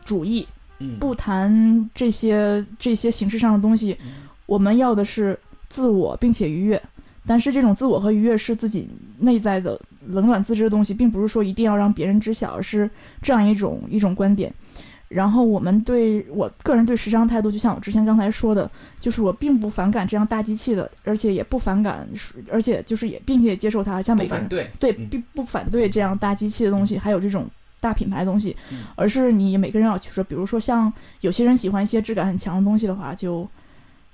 [0.05, 0.47] 主义，
[0.79, 4.13] 嗯，不谈这些这些形式上的东西，嗯
[4.47, 6.83] 我们要的是自我，并且愉悦。
[7.27, 8.87] 但是这种自我和愉悦是自己
[9.19, 12.89] 内在的冷暖自知的东西，并不是说一定要让别人知晓，而是
[13.23, 14.53] 这样一种一种观点。
[15.09, 22.09] 然后我们对我个人对时尚态度，就像我之前刚才说的，就是我并不反感这样大机器的，而且也不反感，
[22.51, 24.49] 而且就是也并且接受它，像每个人反
[24.81, 27.47] 对，并不反对这样大机器的东西，还有这种
[27.79, 33.49] 大品牌的东西嗯，而是你每个人要去说，比如说像有些人喜欢一些质感很强的东西的话，就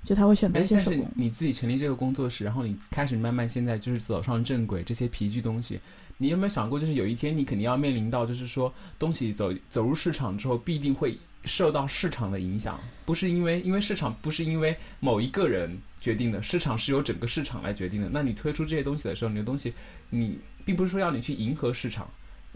[0.03, 1.11] 就他会选择哎但是一些手工。
[1.15, 5.79] 你自己成立这个工作室，然后你开始慢慢现在就是走上正轨，这些皮具东西，
[6.17, 18.09] 你有没有想过，就是有一天你肯定要面临到，就是说东西走走入市场之后，必定会受到市场的影响，不是因为因为市场不是因为某一个人决定的，市场是由整个市场来决定的。
[18.09, 19.73] 那你推出这些东西的时候，你的东西
[20.09, 22.09] 你并不是说要你去迎合市场，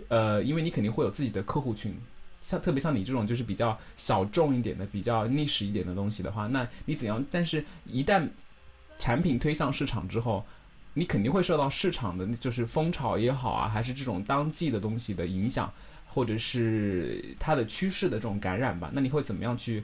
[0.07, 1.93] 呃，因为你肯定会有自己的客户群。
[2.45, 7.25] 像特别像你这种就是比较小众一点的、比较历史一点的东西的话，那你怎样？
[7.31, 8.29] 但是一旦
[8.99, 10.45] 产品推向市场之后，
[10.93, 15.73] 你肯定会受到市场的就是风潮也好啊，还是这种当季的东西的影响，
[16.05, 18.91] 或者是它的趋势的这种感染吧。
[18.93, 19.83] 那你会怎么样去？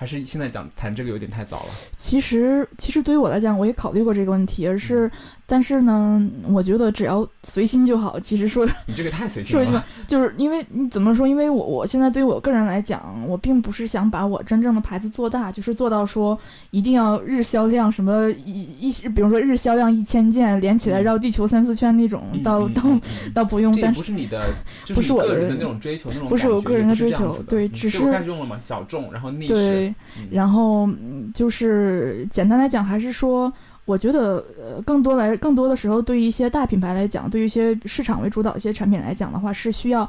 [0.00, 1.70] 还是现在讲谈这个有点太早了。
[1.96, 5.10] 其实，其实对于我来讲，我也考虑过这个问题，而嗯是，
[5.44, 8.18] 但是呢，我觉得只要随心就好。
[8.20, 9.74] 其实说 你这个太随心说一句
[10.06, 11.26] 就是因为你怎么说？
[11.26, 16.38] 因为我我现在对于我个人来讲，我并不是想把我真正的牌子做大，就是做到说
[16.70, 24.44] 一定要日销量什么一一，比如说日销量一千件，连起来嗯绕地球三四圈那种，嗯到到嗯 嗯嗯倒不用，但是不是你的，
[24.84, 29.56] 就不是我个人的那种追求，那种不是我个人的追求对只是开始用了嘛，小众，然后逆对
[29.87, 29.87] 势，，
[30.18, 33.52] 嗯然后嗯就是简单来讲，还是说，
[33.84, 40.08] 我觉得呃，更多来更多的时候，对于一些大品牌来讲，对于一些市场为主导一些产品来讲的话，是需要，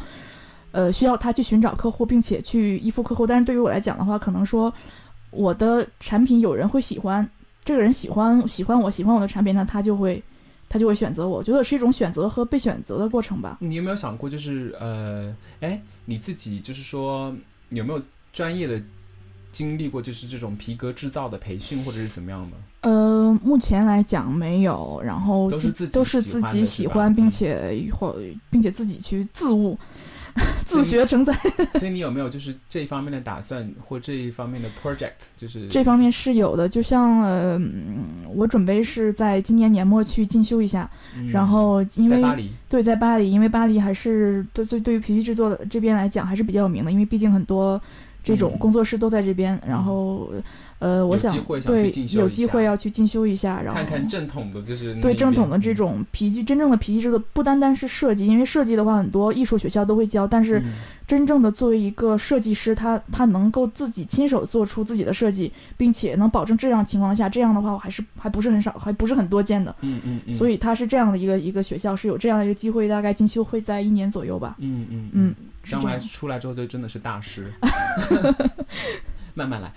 [0.72, 3.26] 呃，需要他去寻找客户，并且去依附客户。
[3.26, 4.74] 但是对于我来讲的话，可能说
[5.32, 7.28] 我的产品有人会喜欢，
[7.64, 10.22] 这个人喜欢喜欢我喜欢我的产品，那他就会
[10.68, 11.38] 他就会选择我。
[11.38, 13.58] 我觉得是一种选择和被选择的过程吧。
[13.62, 17.34] 你有没有想过，就是呃，哎，你自己就是说
[17.70, 18.02] 有没有
[18.34, 18.82] 专业的
[19.52, 22.58] 经历过，就是这种皮革制造的培训或者是怎么样的？
[22.82, 28.16] 呃，目前来讲没有，然后都是自己都是自己喜欢并嗯且或
[28.50, 29.78] 并且自己去自悟、
[30.66, 31.34] 自学成才。
[31.78, 35.12] 所以你有没有就是这一方面的打算或这一方面的 project？
[35.36, 47.82] 就是这方面是有的，就像呃，嗯我准备是在今年年末去进修一下，嗯然后因为在巴黎，对在巴黎，因为巴黎还是对对对于皮具制作的这边来讲还是比较有名的，因为毕竟很多
[48.24, 48.58] 这种嗯。
[48.60, 50.32] 工作室都在这边，然后
[50.80, 60.72] 呃，我想对有机会要去进修一下，然后看看正统的，就是对正统的这种皮具，真正的皮具制作不单单是设计，因为设计的话很多艺术学校都会教，但是嗯
[61.06, 69.76] 真正的作为一个设计师，他他能够自己亲手做出自己的设计，并且能保证质量情况下，这样的话我还是还不是很少，还不是很多见的。
[69.82, 74.56] 嗯嗯嗯，所以他是这样的一个一个学校，是有这样一个机会，大概进修会在一年左右吧。
[74.60, 76.00] 嗯嗯嗯，是将来。
[76.00, 77.52] 出来之后就真的是大师，
[79.36, 79.70] 慢慢来。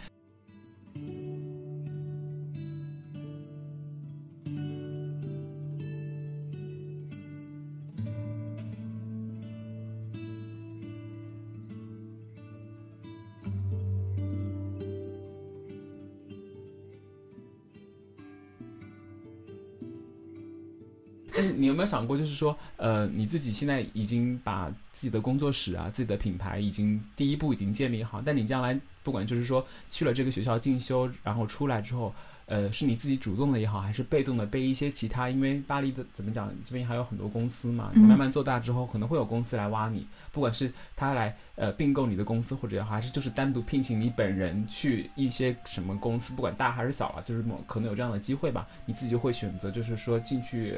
[21.51, 32.15] 你有没有想过，就是说，呃，你自己现在已经把自己的工作室啊、自己的品牌已经第一步已经建立好，但你将来不管就是说去了这个学校进修，然后出来之后，
[32.47, 50.77] 呃，是你自己主动的也好，还是被动的被一些其他，因为巴黎的怎么讲，这边还有很多公司嘛，你嗯慢慢做大之后，可能会有公司来挖你，不管是他来呃并购你的公司，或者也好，还是就是单独聘请你本人去一些什么公司，不管大还是小了，就是某可能有这样的机会吧，你自己就会选择就是说进去。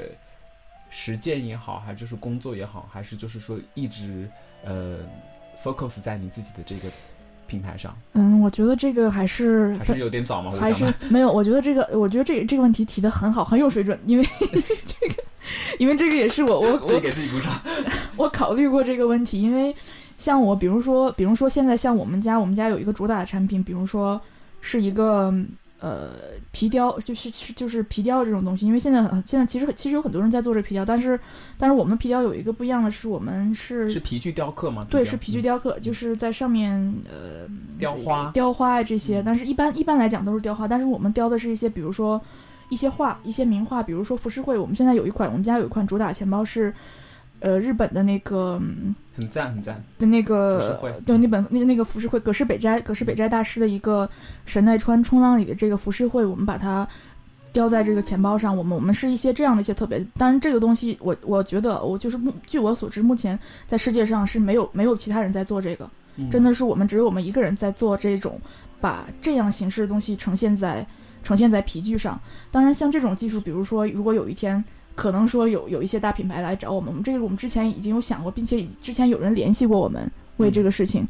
[0.96, 4.30] 实践也好，还是就是工作也好，还是就是说一直
[4.64, 4.98] 呃
[5.60, 6.88] focus 在你自己的这个
[7.48, 10.52] 平台上，嗯，我觉得这个还是还是有点早吗？
[10.54, 11.32] 我还是， 没有。
[11.32, 14.24] 我觉得这个，我觉得这这个问题提的很好，很有水准，因为
[14.86, 15.22] 这个，
[15.80, 17.60] 因为这个也是我我 我给自己鼓掌。
[18.16, 19.74] 我考虑过这个问题，因为
[20.16, 24.20] 像我，比如说，比如说现在像我们家，我们家有一个主打的产品，比如说
[24.60, 25.34] 是一个
[25.84, 26.08] 呃
[26.50, 28.64] 皮雕，就是是就是皮雕这种东西。
[28.66, 31.20] 因为现在很现在其实其实有很多人在做这皮雕，但是
[31.58, 34.86] 但是我们皮雕有一个不一样的是，我们是是皮具雕刻吗？
[34.88, 36.72] 对，是皮具嗯雕刻，就是在上面
[37.04, 37.46] 呃
[37.78, 42.18] 雕花雕花啊这些，嗯但是一般一般来讲都是雕花，但是我们雕的是一些，比如说
[42.70, 44.56] 一些画，一些名画，比如说浮世绘。
[44.56, 46.72] 我们现在有一款，我们家有一款主打钱包是，
[47.44, 49.82] 呃，日本的那个嗯很赞很赞。
[49.98, 54.08] 的那个绘对那本那那个浮世绘，葛饰北斋葛饰北斋大师的一个
[54.46, 56.88] 神奈川冲浪里的这个浮世绘，我们把它。
[57.54, 68.40] 标在这个钱包上，我们我们是一些这样的一些特别，当然这个东西我我觉得我就是目据我所知，目前在世界上是没有没有其他人在做这个，嗯真的是我们只有我们一个人在做这种
[68.80, 70.84] 把这样形式的东西呈现在
[71.22, 72.20] 呈现在皮具上。
[72.50, 74.64] 当然，像这种技术，比如说如果有一天
[74.94, 81.06] 可能说有有一些大品牌来找我们，我们这个我们之前已经有想过，并且已之前有人联系过我们为这个事情。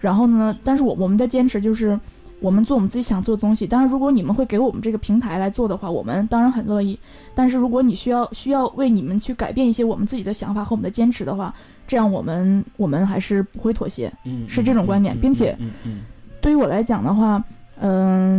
[0.00, 1.98] 然后呢，但是我我们的坚持就是。
[2.38, 6.96] 我们做我们自己想做的东西，当然，如果你们会给我们这个平台来做的话，我们当然很乐意。
[7.34, 11.52] 但是，如果你需要需要为你们去改变一些我们自己的想法和我们的坚持的话，
[11.86, 14.12] 这样我们我们还是不会妥协。
[14.26, 16.00] 嗯是这种观点嗯并且嗯嗯
[16.42, 17.44] 对于我来讲的话，嗯，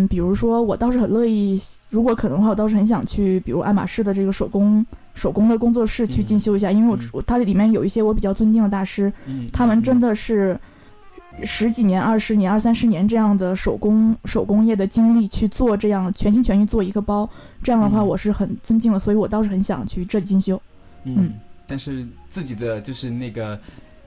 [0.08, 1.60] 比如说我倒是很乐意，
[1.90, 7.10] 如果可能的话，我倒是很想去，比如爱马仕的这个手工手工的工作室去进修一下，因为我嗯。
[7.14, 10.60] 我它里面有一些我比较尊敬的大师，嗯，他们真的的是
[11.44, 17.30] 十几年、二十年、二三十年这样的手工手工业的经历去做这样全心全意做一个包，
[17.62, 18.08] 这样的话嗯。
[18.08, 20.60] 我是很尊敬的，所以我倒是很想去这里进修。
[21.04, 21.34] 嗯，
[21.68, 23.60] 但是自己的就是那个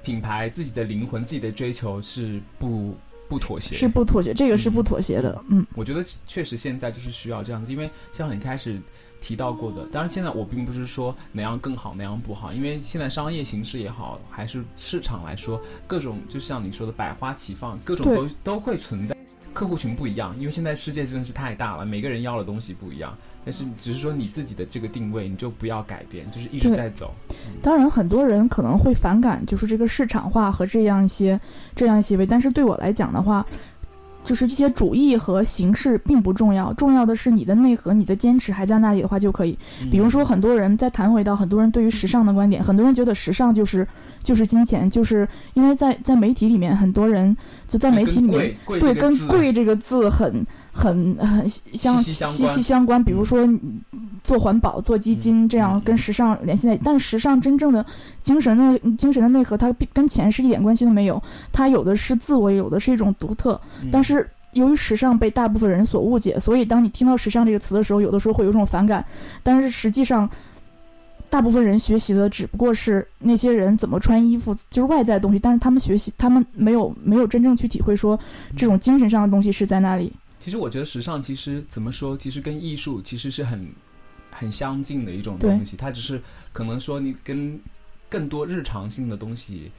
[0.02, 2.94] 品牌、自己的灵魂、自己的追求是不
[3.30, 5.42] 不妥协，是不妥协，这个是不妥协的。
[5.48, 8.80] 嗯我觉得确实现在就是需要这样子，因为像你开始
[9.20, 19.16] 提到过的，当然现在我并不是说哪样更好哪样不好，因为现在商业形势也好，还是市场来说，各种就像你说的百花齐放，各种都都会存在。
[19.52, 23.16] 客户群不一样，因为现在世界真的是太大了，每个人要的东西不一样。
[23.44, 27.14] 但是只是说你自己的这个定位，你就不要改变，就是一直在走。
[27.62, 31.40] 当然，很多人可能会反感，就是这个市场化和这样一些
[31.74, 33.44] 这样一些为，但是对我来讲的话，
[34.22, 39.58] 就是这些主义和形式并不重要，重要的是你的内核、你的坚持还在那里的话就可以。
[39.90, 43.86] 比如说，很多人在谈回到很多人对于时尚的观点，很多人觉得时尚就是
[44.22, 53.48] 就是金钱，就是因为在在媒体里面，很多人就在媒体里面对跟“贵”这个字很很很相息息相关比如说
[54.22, 56.78] 做环保、做基金，这样嗯跟时尚联系在。
[56.84, 57.84] 但时尚真正的
[58.20, 61.22] 精神的精神的内核，它跟钱是一点关系都没有。
[61.52, 63.60] 它有的是自我，有的是一种独特。
[63.82, 69.04] 嗯但是由于时尚被大部分人所误解，所以当你听到时尚这个词的时候，有的时候会有种反感。
[69.42, 70.28] 但是实际上，
[71.30, 75.38] 大部分人学习的只不过是那些人怎么穿衣服，就是外在的东西。
[75.38, 78.18] 但是他们学习，他们没有没有真正去体会说
[78.56, 80.12] 这种精神上的东西是在那里。
[80.40, 83.66] 其实我觉得时尚其实怎么说，其实跟艺术其实是很
[84.30, 85.76] 很相近的一种东西。
[85.76, 86.20] 它只是
[86.52, 87.58] 可能说你跟
[88.08, 89.70] 更多日常性的东西，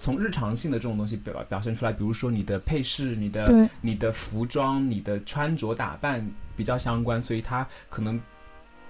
[0.00, 8.18] 从日常性的这种东西表表现出来，比如说你的配饰、你的你的服装、你的穿着打扮比较相关，所以它可能。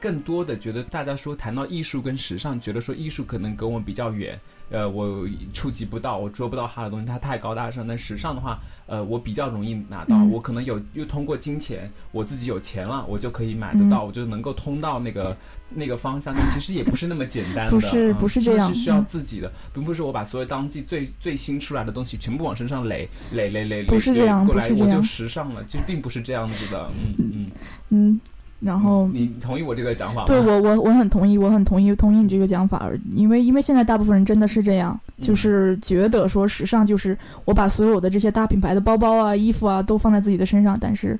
[0.02, 4.36] 更多的觉得大家说谈到艺术跟时尚，觉得说艺术可能跟我比较远，
[4.68, 5.24] 呃，我
[5.54, 7.86] 触及不到，我捉不到它的东西，它太高大上。
[7.86, 15.36] 但时尚的话，呃，我比较容易拿到，嗯我可能有又通过金钱，我自己有钱了，我就可以买得到，嗯我就能够通到那个
[15.70, 16.34] 那个方向。
[16.36, 25.62] 但其实也不是那么简单的，不是嗯不是这样是需要嗯自己的，并不是我把所有当季最最新出来的东西全部往身上垒垒垒垒垒，不是这样过来我就时尚了。
[25.64, 27.50] 其实并不是这样子的，嗯嗯。
[27.94, 28.20] 嗯，
[28.62, 30.26] 然后你同意我这个讲法吗？
[30.26, 35.22] 对我我我很同意，我很同意同意你这个讲法，因为因为现在大部分人真的是这样，嗯。
[35.24, 41.18] 就是觉得说时尚就是我把所有的这些大品牌的包包啊、衣服啊都放在自己的身上，但是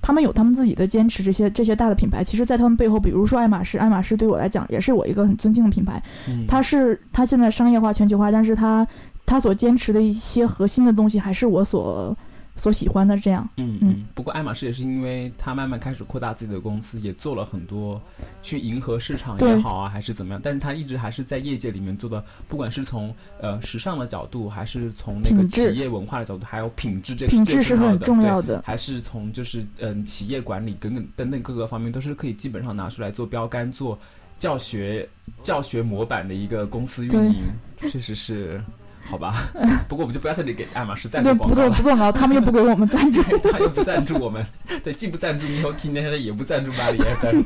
[0.00, 6.44] 他们有他们自己的坚持，这些这些大的品牌，其实在他们背后，比如说爱马仕，爱马仕对我来讲也是我一个很尊敬的品牌，嗯。
[6.46, 8.86] 它是它现在商业化、全球化，但是它
[9.26, 12.16] 它所坚持的一些核心的东西还是我所
[12.56, 13.48] 所喜欢的，这样。
[13.56, 18.00] 嗯嗯嗯，不过爱马仕也是因为它慢慢开始扩大自己的公司，也做了很多
[18.42, 33.98] 去迎合市场也好啊，还是怎么样，但是它一直还是在业界里面做的，不管是从呃时尚的角度，还是从那个企业文化的角度，还有品质这个品质是很重要的，还是从就是嗯企业管理等等等等各个方面都是可以基本上拿出来做标杆、做
[34.38, 35.08] 教学
[35.42, 37.42] 教学模板的一个公司运营，
[37.78, 38.62] 确实是。
[39.04, 39.50] 好吧，
[39.88, 41.68] 不过我们就不要在这里给爱马仕赞助对，不广告了。
[41.68, 43.22] 做不做广告，他们又不给我们赞助。
[43.50, 44.44] 他又不赞助我们，
[44.82, 45.46] 对，既不赞助
[45.78, 47.42] 现在也不赞助巴黎 FM。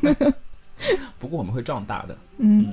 [1.19, 2.67] 不过我们会壮大的，嗯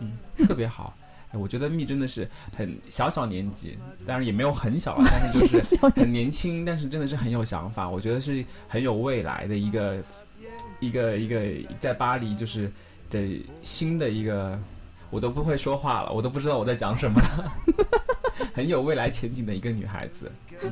[0.00, 0.96] 嗯嗯，特别好。
[1.32, 7.88] 哎，我觉得蜜真的是很小小年纪，当然也没有很小了，但是就是很年轻，但是真的是很有想法。
[7.88, 9.96] 我觉得是很有未来的一个
[10.80, 11.44] 一个一个
[11.78, 12.72] 在巴黎就是
[13.10, 13.20] 的
[13.62, 14.58] 新的一个，
[15.10, 17.52] 我都不会说话了，我都不知道我在讲什么了。
[18.54, 20.30] 很有未来前景的一个女孩子。
[20.62, 20.70] 嗯，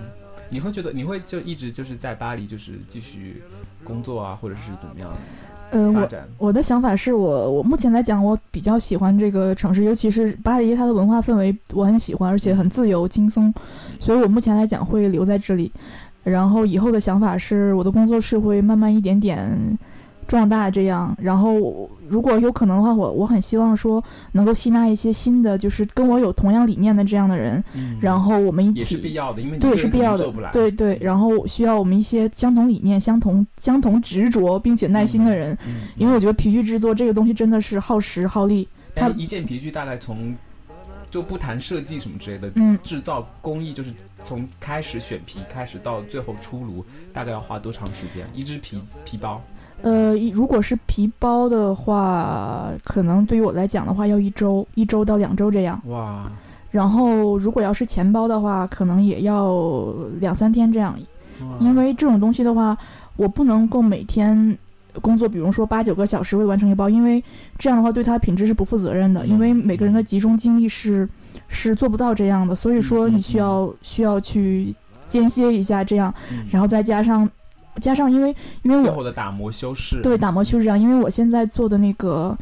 [0.49, 3.43] 你会觉得你会就一直就是在巴黎就是继续
[3.85, 5.13] 工作啊，或者是怎么样
[5.71, 6.09] 呃，我？
[6.39, 13.53] 我的想法是我我目前来讲，我比较喜欢这个城市，尤其是巴黎，它的文化氛围我很喜欢，而且很自由轻松，
[14.01, 15.71] 所以我目前来讲会留在这里。
[16.25, 19.79] 然后以后的想法是，我的工作室会慢慢一点点
[20.29, 21.17] 壮大，这样。
[21.21, 24.03] 然后如果有可能的话，我我很希望说
[24.33, 30.97] 能够吸纳一些新的，就是跟我有同样理念的这样的人，嗯，然后我们一起也是必要的，因为你对，一个人是必要的对对。
[31.01, 38.69] 然后需要我们一些相同理念、相同相同执着并且耐心的人，嗯，因为我觉得皮具制作这个东西真的是耗时耗力。
[38.95, 40.35] 它但一件皮具大概从
[41.11, 43.93] 就不谈设计什么之类的，嗯，制造工艺就是
[44.25, 48.27] 从开始选皮开始到最后出炉，大概要花多长时间？
[48.35, 49.41] 一只皮皮包，
[49.83, 55.81] 呃，如果是皮包的话，可能对于我来讲的话，要一周，一周到两周这样。
[55.87, 56.31] 哇，
[56.71, 60.95] 然后如果要是钱包的话，可能也要两三天这样。
[61.61, 62.77] 因为这种东西的话，
[63.15, 64.59] 我不能够每天
[65.01, 67.23] 工作，比如说八九个小时未完成一包，因为
[67.59, 69.25] 这样的话对它的品质是不负责任的。
[69.25, 71.09] 嗯因为每个人的集中精力是
[71.49, 74.75] 是做不到这样的，所以说你需要需要去
[75.09, 77.29] 间歇一下这样，嗯然后再加上
[77.81, 82.37] 加上因为因为我最后的打磨修饰，对打磨修饰这样，因为我现在做的那个。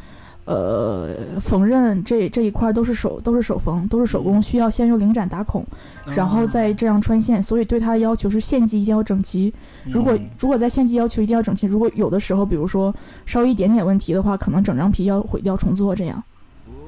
[0.47, 1.09] 呃，
[1.41, 5.61] 缝纫这这一块都是手都是手缝，都是手工，需要先用零展打孔，
[6.05, 9.53] 嗯，然后再这样穿线，所以对它的要求是线迹一定要整齐。
[9.85, 12.95] 如果嗯如果在线迹要求一定要整齐，如果有的时候，比如说
[13.25, 16.23] 稍微一点点问题的话，可能整张皮要毁掉重做这样。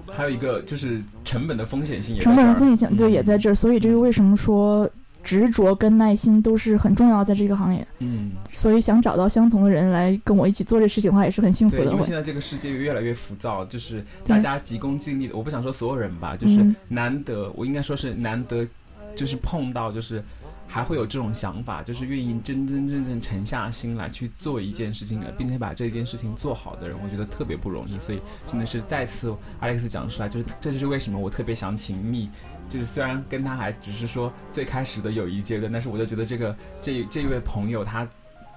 [0.07, 4.89] 还有一个就是成本的风险性也在成本的风险性对嗯也在这儿，所以这个为什么说
[5.23, 7.85] 执着跟耐心都是很重要，在这个行业。
[7.99, 11.85] 嗯，所以想找到相同的人来跟我一起做这事情的话，也是很幸福，的。
[11.85, 15.35] 会因为现在这个世界越来越浮躁，就是大家急功近利的。
[15.35, 18.67] 我不想说所有人吧，就是嗯难得，我应该说是难得，
[19.15, 20.23] 就是碰到就是
[20.67, 27.99] 还会有这种想法，就是愿意真真正正沉下心来去做一件事情，并且把这件事情做好的人，我觉得特别不容易。
[27.99, 32.29] 所以真的是再次 Alex 讲出来，就是这就是为什么我特别想请蜜。
[32.69, 38.07] 就是虽然跟他还只是说最开始的友谊阶段，但是我就觉得这个这这一位朋友他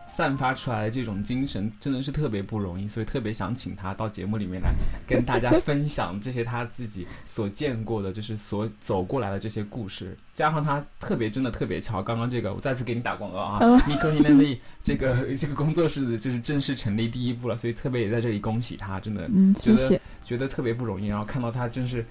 [0.07, 4.69] 散发出来的这种精神真的是特别不容易，所以特别想请他到节目里面来
[5.07, 20.01] 跟大家分享这些他自己所见过的，就是所走过来的这些故事，加上他特别真的特别巧，刚刚这个我再次给你打广告啊，嗯米克尼能力这个 这个工作室就是正式成立第一步了，所以特别也在这里恭喜他，真的嗯，觉得谢谢。
[20.25, 22.05] 觉得特别不容易，然后看到他真是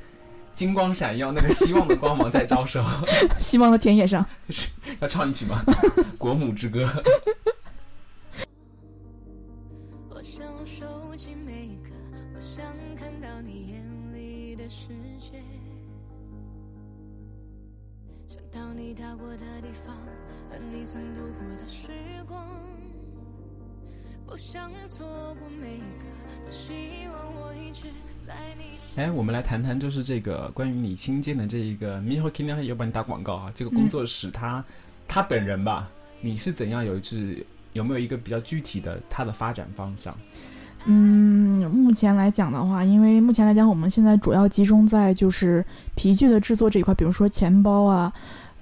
[0.54, 2.84] 金光闪耀，那个希望的光芒在招手。
[3.40, 4.26] 希望的田野上，
[5.00, 5.64] 要唱一曲吗？
[6.18, 6.86] 国母之歌。
[10.10, 11.90] 我想收集每一个，
[12.36, 12.64] 我想
[12.96, 14.88] 看到你眼里的世
[15.20, 15.42] 界，
[18.28, 19.96] 想到你到过的地方
[20.50, 21.88] 和你曾度过的时
[22.28, 22.48] 光，
[28.96, 34.64] 哎，我们来谈谈，就是这个关于你新建的这一个 Miho k i n a 又帮你打广告啊，这个工作室他、
[35.08, 35.90] 他本人吧，
[36.22, 37.38] 你是怎样有一次
[37.74, 40.16] 有没有一个比较具体的他的发展方向？
[40.86, 45.64] 嗯，目前来讲的话，因为目前来讲，我们现在主要集中在就是
[45.96, 48.12] 皮具的制作这一块，比如说钱包啊，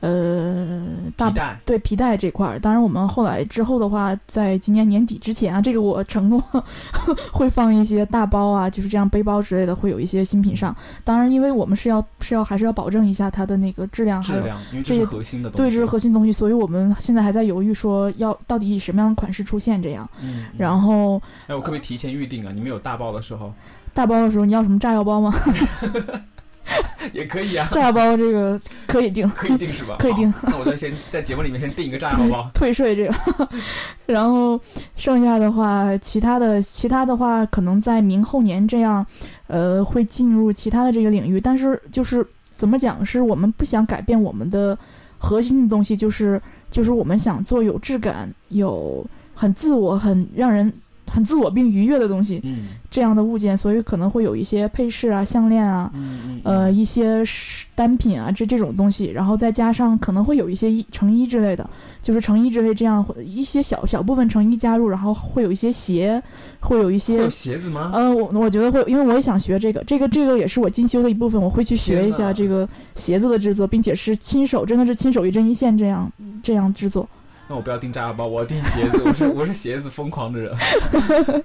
[0.01, 0.81] 呃，
[1.17, 2.59] 大皮带对皮带这块儿。
[2.59, 6.41] 当然，我们后来之后的话，在今年年底之前啊，这个我承诺
[7.31, 10.75] 会放一些大包啊，就是这样背包之类的，会有一些新品上。
[11.03, 20.09] 当然，因为我们是要是要还是要保证一下它的那个质量，还有质量，因为这是核心的东西对，这是核心东西，所以我们现在还在犹豫说要到底以什么样的款式出现这样。
[20.21, 22.51] 嗯，嗯然后哎，我可不可以提前预定啊？
[22.53, 23.53] 你们有大包的时候
[23.93, 25.33] 大包的时候，你要什么炸药包吗？
[27.13, 29.95] 也可以啊，炸包这个可以定，可以定是吧？
[29.99, 32.49] 可以定那我就先 在节目里面先定一个炸药包。
[32.53, 33.49] 退税这个。
[34.05, 34.59] 然后
[34.95, 39.05] 剩下的话，其他的其他的话，可能在明后年这样，
[39.47, 41.39] 呃，会进入其他的这个领域。
[41.39, 42.25] 但是就是
[42.57, 44.77] 怎么讲，是我们不想改变我们的
[45.17, 50.71] 核心的东西，就是就是我们想做有质感、有很自我、很让人
[51.09, 61.69] 很自我并愉悦的东西，嗯这样的物件，所以可能会有一些配饰啊、项链啊，嗯嗯，呃，一些饰单品啊，这这种东西，然后再加上可能会有一些衣成衣之类的，
[62.01, 66.21] 就是成衣之类这样一些小小部分成衣加入，然后会有一些鞋，
[66.59, 67.91] 会有一些有鞋子吗？
[67.93, 77.07] 呃，我我觉得会，因为我也想学这个，这个这个也是我进修的一部分，我会去学一下这个鞋子的制作，并且是亲手，真的是亲手一针一线这样这样制作。
[77.49, 79.01] 那我不要订炸药包，我要订鞋子。
[79.03, 80.55] 我是我是鞋子疯狂的人。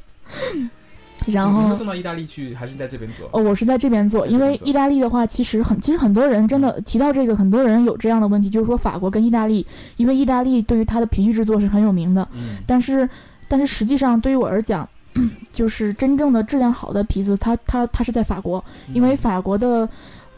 [1.27, 3.27] 然后送到意大利去，还是在这边做？
[3.33, 13.09] 哦，我是在这边做，在这边做因为意大利的话，其实很，其实很多人真的提到这个，很多人有这样的问题，就是说法国跟意大利，因为意大利对于它的皮具制作是很有名的，嗯但是，
[13.49, 14.87] 但是实际上对于我而讲，
[15.51, 19.89] 就是真正的质量好的皮子，它它它是在法国，因为法国的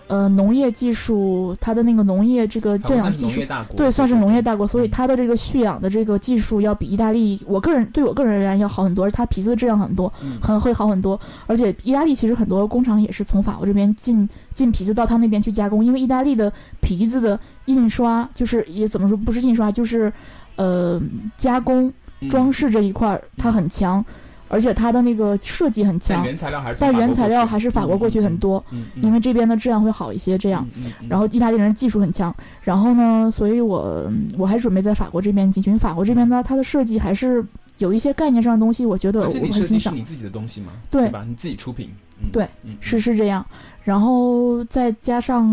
[0.09, 3.41] 呃农业技术，它的那个农业这个圈养技术
[3.77, 4.91] 对，算是农业大国，所以嗯。
[4.91, 10.39] 它的这个蓄养的这个技术要比意大利，我个人对我个人而言要好很多，而它皮子的质量很多，嗯。
[10.41, 11.19] 很会好很多。
[11.47, 20.13] 而且意大利其实很多工厂也是从法国这边进进皮子到他那边去加工，因为意大利的皮子的印刷就是也怎么说不是印刷，就是
[20.57, 21.01] 呃
[21.37, 22.31] 加工嗯。
[22.31, 24.03] 装饰这一块儿它很强，
[24.49, 30.67] 而且它的那个设计很但强，原材料还是但原材料还是法国过去很多，嗯，嗯因为这边的质量会好一些，这样。，
[31.09, 35.71] 然后意大利人技术很强，然后呢，所以我我还准备在法国这边进去。
[35.71, 37.45] 因为法国这边呢，它的设计还是
[37.79, 39.79] 有一些概念上的东西，我觉得我很欣赏。
[39.79, 41.25] 计是你自己的东西吗，对吧？
[41.27, 41.91] 你自己出品，
[42.23, 43.45] 嗯对，嗯是是这样，
[43.83, 45.45] 然后再加上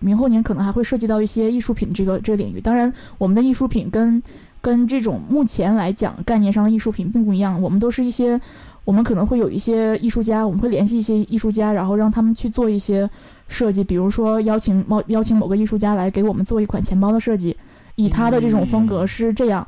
[0.00, 2.60] 明后年可能还会涉及到一些艺术品这个这个领域。
[2.60, 4.22] 当然，我们的艺术品跟
[4.60, 8.40] 跟这种目前来讲概念上的艺术品并不一样，我们都是一些，
[8.84, 13.08] 我们可能会有一些艺术家，我们会联系一些艺术家，然后让他们去做一些
[13.48, 17.56] 设计，比如说邀请某邀请某个艺术家来给我们做一款钱包的设计，
[17.96, 19.08] 以他的这种风格嗯。
[19.08, 19.66] 是这样。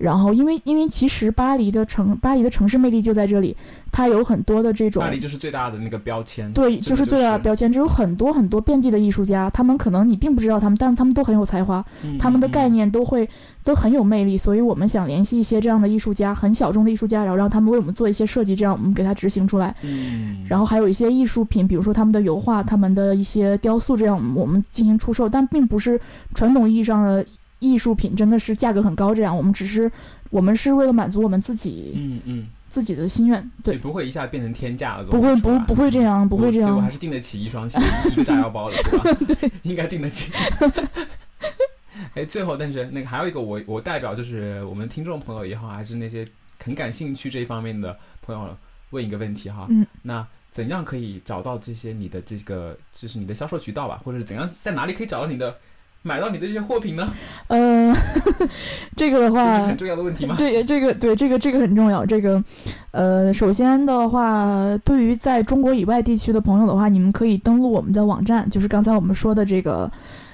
[0.00, 3.54] 然后，因为因为其实巴黎的城巴黎的城市魅力就在这里，
[3.92, 7.70] 它有很多的这种巴黎就是最大的那个标签，对，这个就是最大的标签。
[7.70, 13.28] 只有很多很多遍地的艺术家，他们可能你并不知道他们，但是他们都很有才华，嗯他们的概，嗯念都会
[13.62, 14.38] 都很有魅力。
[14.38, 19.76] 所以我们想联系一些这样的艺术家，很小众的艺术家，然后让他们为我们做一些设计，这样我们给他执行出来。
[19.82, 26.00] 嗯，然后还有一些艺术品，比如说他们的油画、他们的一些雕塑，这样我们进行出售，但并不是
[26.34, 27.26] 传统意义上的
[27.60, 29.14] 艺术品，真的是价格很高。
[29.14, 29.90] 这样我们只是
[30.30, 36.90] 我们是为了满足我们自己、嗯嗯，自己的心愿，对，不会一下变成天价了，不会不不会这样，不会这样我还。
[36.90, 37.80] 是订得起一双鞋，
[38.10, 39.18] 一个炸药包的，对吧？
[39.40, 40.32] 对，应该订得起。
[42.14, 46.26] 哎，最后，但是那个还有一个我，我代表就是我们听众朋友也好，还是那些
[46.62, 48.56] 很感兴趣这一方面的朋友，
[48.90, 49.66] 问一个问题哈。
[49.68, 55.56] 嗯，那怎样可以找到这些你的这个，就是你的销售渠道吧，或者是怎样在哪里可以找到你的
[56.02, 57.12] 买到你的这些货品呢？
[57.48, 57.94] 呃，
[58.96, 60.34] 这个的这是话很，重要的问题吗？
[60.38, 62.06] 这这个对这个这个很重要。
[62.06, 62.42] 这个，
[62.90, 69.90] 呃，首先的话，对于在中国以外地区的朋友的话，你们可以登录我们的网站，就是刚才我们说的这个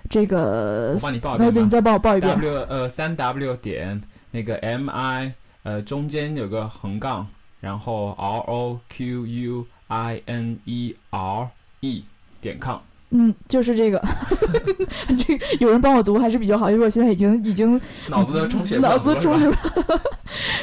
[0.08, 1.68] 这个我帮你报一那对，你。
[1.68, 2.32] 再帮我报一遍。
[2.40, 4.00] W 呃三 W 点
[4.30, 5.32] 那个 M I
[5.64, 7.26] 呃中间有个横杠，
[7.60, 11.48] 然后 R O Q U I N E R
[11.80, 12.04] E
[12.40, 12.78] 点 com。
[13.10, 14.02] 嗯，就是这个，
[15.18, 19.50] 这有人帮我读还是比较好，因为我现在已经已经脑子都充血，脑子充血。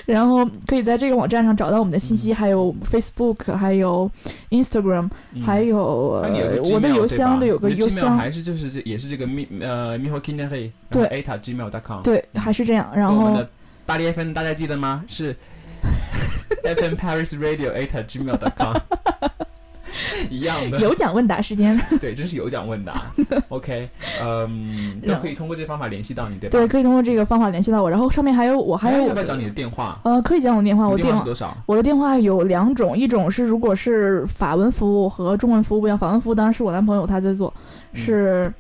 [0.06, 4.10] 然后可以在这个网站上找到我们的信嗯息，还有 Facebook，还有
[4.50, 5.10] Instagram，、
[5.46, 12.92] 还有我的邮箱对吧的有个邮箱，还是就是这也是这个咪呃 miho k i n e r y 对 a t a gmail.com 对，还是这样。
[12.94, 13.50] 然后我们的
[13.86, 15.04] 巴黎 FM 大家记得吗？
[15.08, 15.34] 是
[16.64, 18.76] FM Paris Radio a t a gmail.com
[20.30, 20.80] 一样的。
[20.80, 23.12] 有奖问答时间， 对，这是有奖问答。
[23.50, 23.90] OK，
[24.22, 26.58] 嗯，都可以通过这方法联系到你，对吧？
[26.58, 27.90] 对，可以通过这个方法联系到我。
[27.90, 30.00] 然后上面还有我还哎有要不要讲你的电话？
[30.04, 31.56] 呃，可以讲我的电话，我你电话电是多少？
[31.66, 37.54] 我的电话有两种，一种是如果是法文服务和中文服务不一样，法文服务当然是我男朋友他在做，
[37.94, 38.54] 嗯是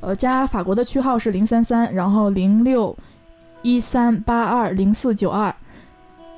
[0.00, 2.96] 呃加法国的区号是零三三，然后零六
[3.62, 5.52] 一三八二零四九二，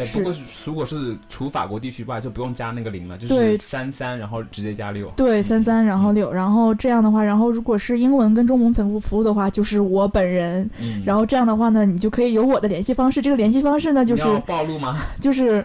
[0.01, 5.09] 哎，是不过是如果是除法国地区外，就不用加那个零了，就是对三三，然后直接加六。
[5.17, 15.01] 对三三，然后嗯六，然后这样的话，然后如果是英文跟中文服务服务的话，就是我本人，嗯，然后这样的话呢，你就可以有我的联系方式，这个联系方式呢就是暴露吗？
[15.21, 15.65] 就是，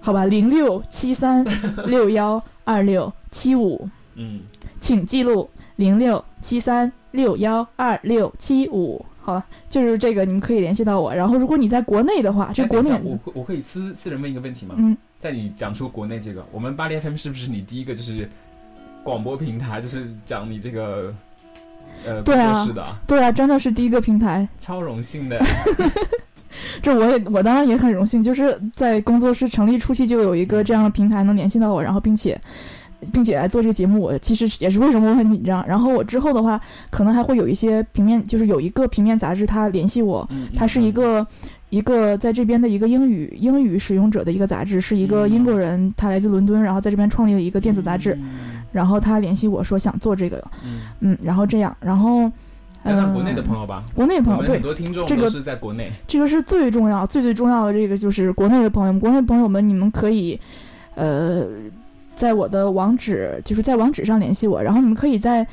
[0.00, 1.44] 好吧， 零六七三
[1.86, 3.88] 六幺二六七五。
[4.14, 4.40] 嗯，
[4.80, 9.04] 请记录零六七三六幺二六七五。
[9.26, 11.12] 好了，就是这个，你们可以联系到我。
[11.12, 14.76] 然后，如果你在国内的话，这哎国内我我可以私私人问一个问题吗？
[14.78, 18.30] 嗯，在你讲出国内这个，我们巴黎 FM 是不是你第一个就是
[19.02, 21.12] 广播平台，就是讲你这个
[22.04, 22.96] 呃工对啊作室的啊？
[23.04, 24.48] 对啊，真的是第一个平台。
[24.60, 25.44] 超荣幸的。
[26.80, 32.40] 这我也我当然也很荣幸，就是在工作室成立初期就有一个这样的平台能联系到我，然后并且。
[33.12, 35.66] 并且来做这个节目，我其实也是为什么我很紧张。
[35.66, 41.26] 然后我之后的话，可能还会有一些平面，就是有一个平面杂志，它联系我，嗯，它是一个
[41.70, 52.30] 一个在这边的一个英语英语使用者的一个杂志，是一个英国人，他来自伦敦，然后在这边创立了一个电子杂志，嗯然后他联系我说想做这个，嗯，嗯，然后这样，然后
[52.84, 53.82] 加上国内的，朋友吧。
[53.94, 55.90] 国内的朋友对很多听众这个都是在国内。
[56.06, 60.38] 这个是最重要、最最重要的，这个就是国内的朋友们，国内的朋友们，你们可以，
[60.94, 61.46] 呃，
[62.16, 65.46] 在我的网址，就是在网址上联系我，然后你们可以在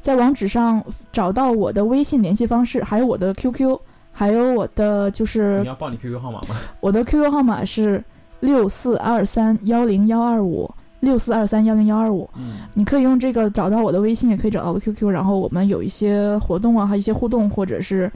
[0.00, 3.78] 在网址上找到我的微信联系方式，还有我的 QQ，
[4.12, 6.56] 还有我的就是你要报你 QQ 号码吗？
[6.80, 8.02] 我的 QQ 号码是
[8.40, 10.68] 六四二三幺零幺二五
[11.00, 12.28] 六四二三幺零幺二五。
[12.36, 18.10] 嗯，你可以用这个找到我的微信，也可以找到我的 QQ，然后我们有一些活动啊，还有一些互动，或者是，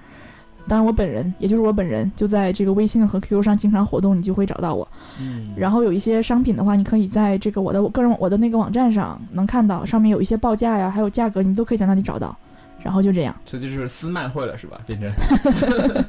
[0.69, 4.87] 当然我本人，也就是我本人，就在这个微信和 QQ 上经常活动，你就会找到我。
[5.21, 12.37] 嗯，然后有一些商品的话，你可以在这个我的个人我的那个网站上能看到，上面有一些报价呀，还有价格，你都可以在那里找到。
[12.83, 14.81] 然后就这样，这就是私卖会了是吧？
[14.87, 16.05] 变 成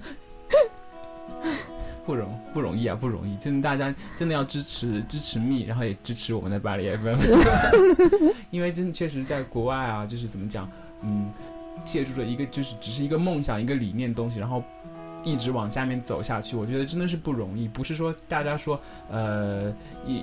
[2.05, 3.33] 不容不容易啊，不容易！
[3.37, 7.17] 真的，大家真的要支持支持蜜，然后也支持我们的巴黎 FM，
[8.49, 10.67] 因为真的确实在国外啊，就是怎么讲，
[11.01, 11.31] 嗯，
[11.83, 14.63] 借助着一个就是只是一个梦想、一个理念的东西，然后
[15.23, 17.67] 一直往下面走下去，我觉得真的是不容易。
[17.67, 18.79] 不是说大家说
[19.09, 19.73] 呃，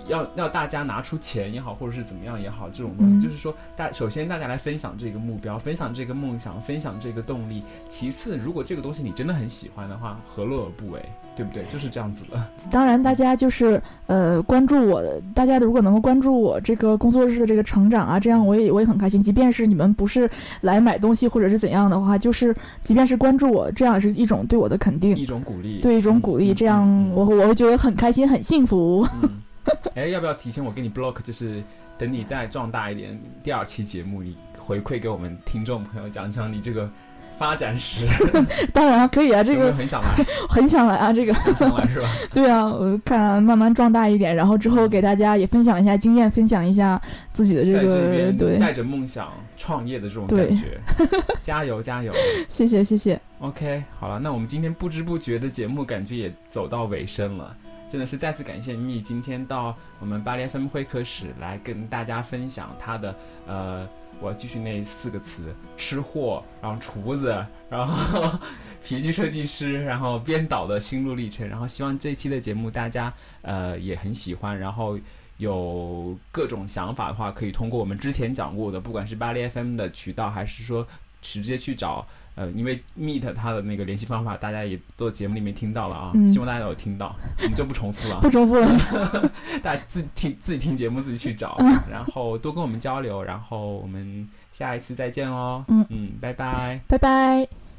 [0.07, 7.63] 要要大家拿出钱也好，或者是怎么样也好，这种东西，嗯就是说大首先大家来分享这个目标，分享这个梦想，分享这个动力。
[7.89, 11.03] 其次，如果这个东西你真的很喜欢的话，何乐而不为？
[11.41, 11.65] 对不对？
[11.73, 12.39] 就是这样子的。
[12.71, 15.03] 当然，大家就是呃关注我，
[15.35, 19.23] 大家如果能够关注我这个工作室的这个成长啊，这样我也我也很开心。
[19.23, 20.31] 即便是你们不是
[20.61, 29.09] 来买东西或者是怎样的话，就是即便是关注我，这样也是一种对我的肯定，一种鼓励，对一种鼓励，嗯这样嗯我我会觉得很开心，很幸福。
[29.23, 29.31] 嗯，
[29.97, 31.23] 哎，要不要提醒我给你 block？
[31.23, 31.63] 就是
[31.97, 36.91] 等你再壮大一点，第二期节目你回馈给我们听众朋友，讲讲你这个
[37.41, 38.07] 发展史，
[38.71, 40.15] 当然可以啊，这个很想来？
[40.47, 42.07] 很想来啊，这个很想来是吧？
[42.35, 47.01] 对啊，我看慢慢壮大一点，然后之后给大家也分享一下经验，分享一下
[47.33, 50.79] 自己的这个对，带着梦想创业的这种感觉，
[51.41, 52.13] 加油加油
[52.47, 57.57] 谢谢谢谢，！OK，好了，那我们今天不知不觉的节目感觉也走到尾声了。
[57.89, 63.13] 真的是再次感谢蜜今天到我们巴黎 FM 会客室来跟大家分享他的
[63.49, 63.89] 呃，
[64.21, 68.39] 我要继续那四个词：吃货，然后厨子，然后
[68.85, 71.49] 皮具设计师，然后编导的心路历程。
[71.49, 73.13] 然后希望这一期的节目大家
[73.43, 74.99] 呃也很喜欢，然后
[75.39, 80.87] 有各种想法的话，可以通过我们之前讲过的，不管是巴黎 FM 的渠道，还是说
[81.23, 82.07] 直接去找。
[82.41, 88.19] 呃，因为 Meet 他的那个联系方法，大家也都节目里面听到了啊，嗯希望大家有听到，我们就不重复了。
[88.25, 88.67] 不重复了。
[89.63, 95.63] 大家自己听自己听节目，自己去找，嗯然后多跟我们交流，然后我们下一次再见哦。
[95.69, 96.81] 嗯嗯，拜拜。
[96.89, 97.70] 拜拜。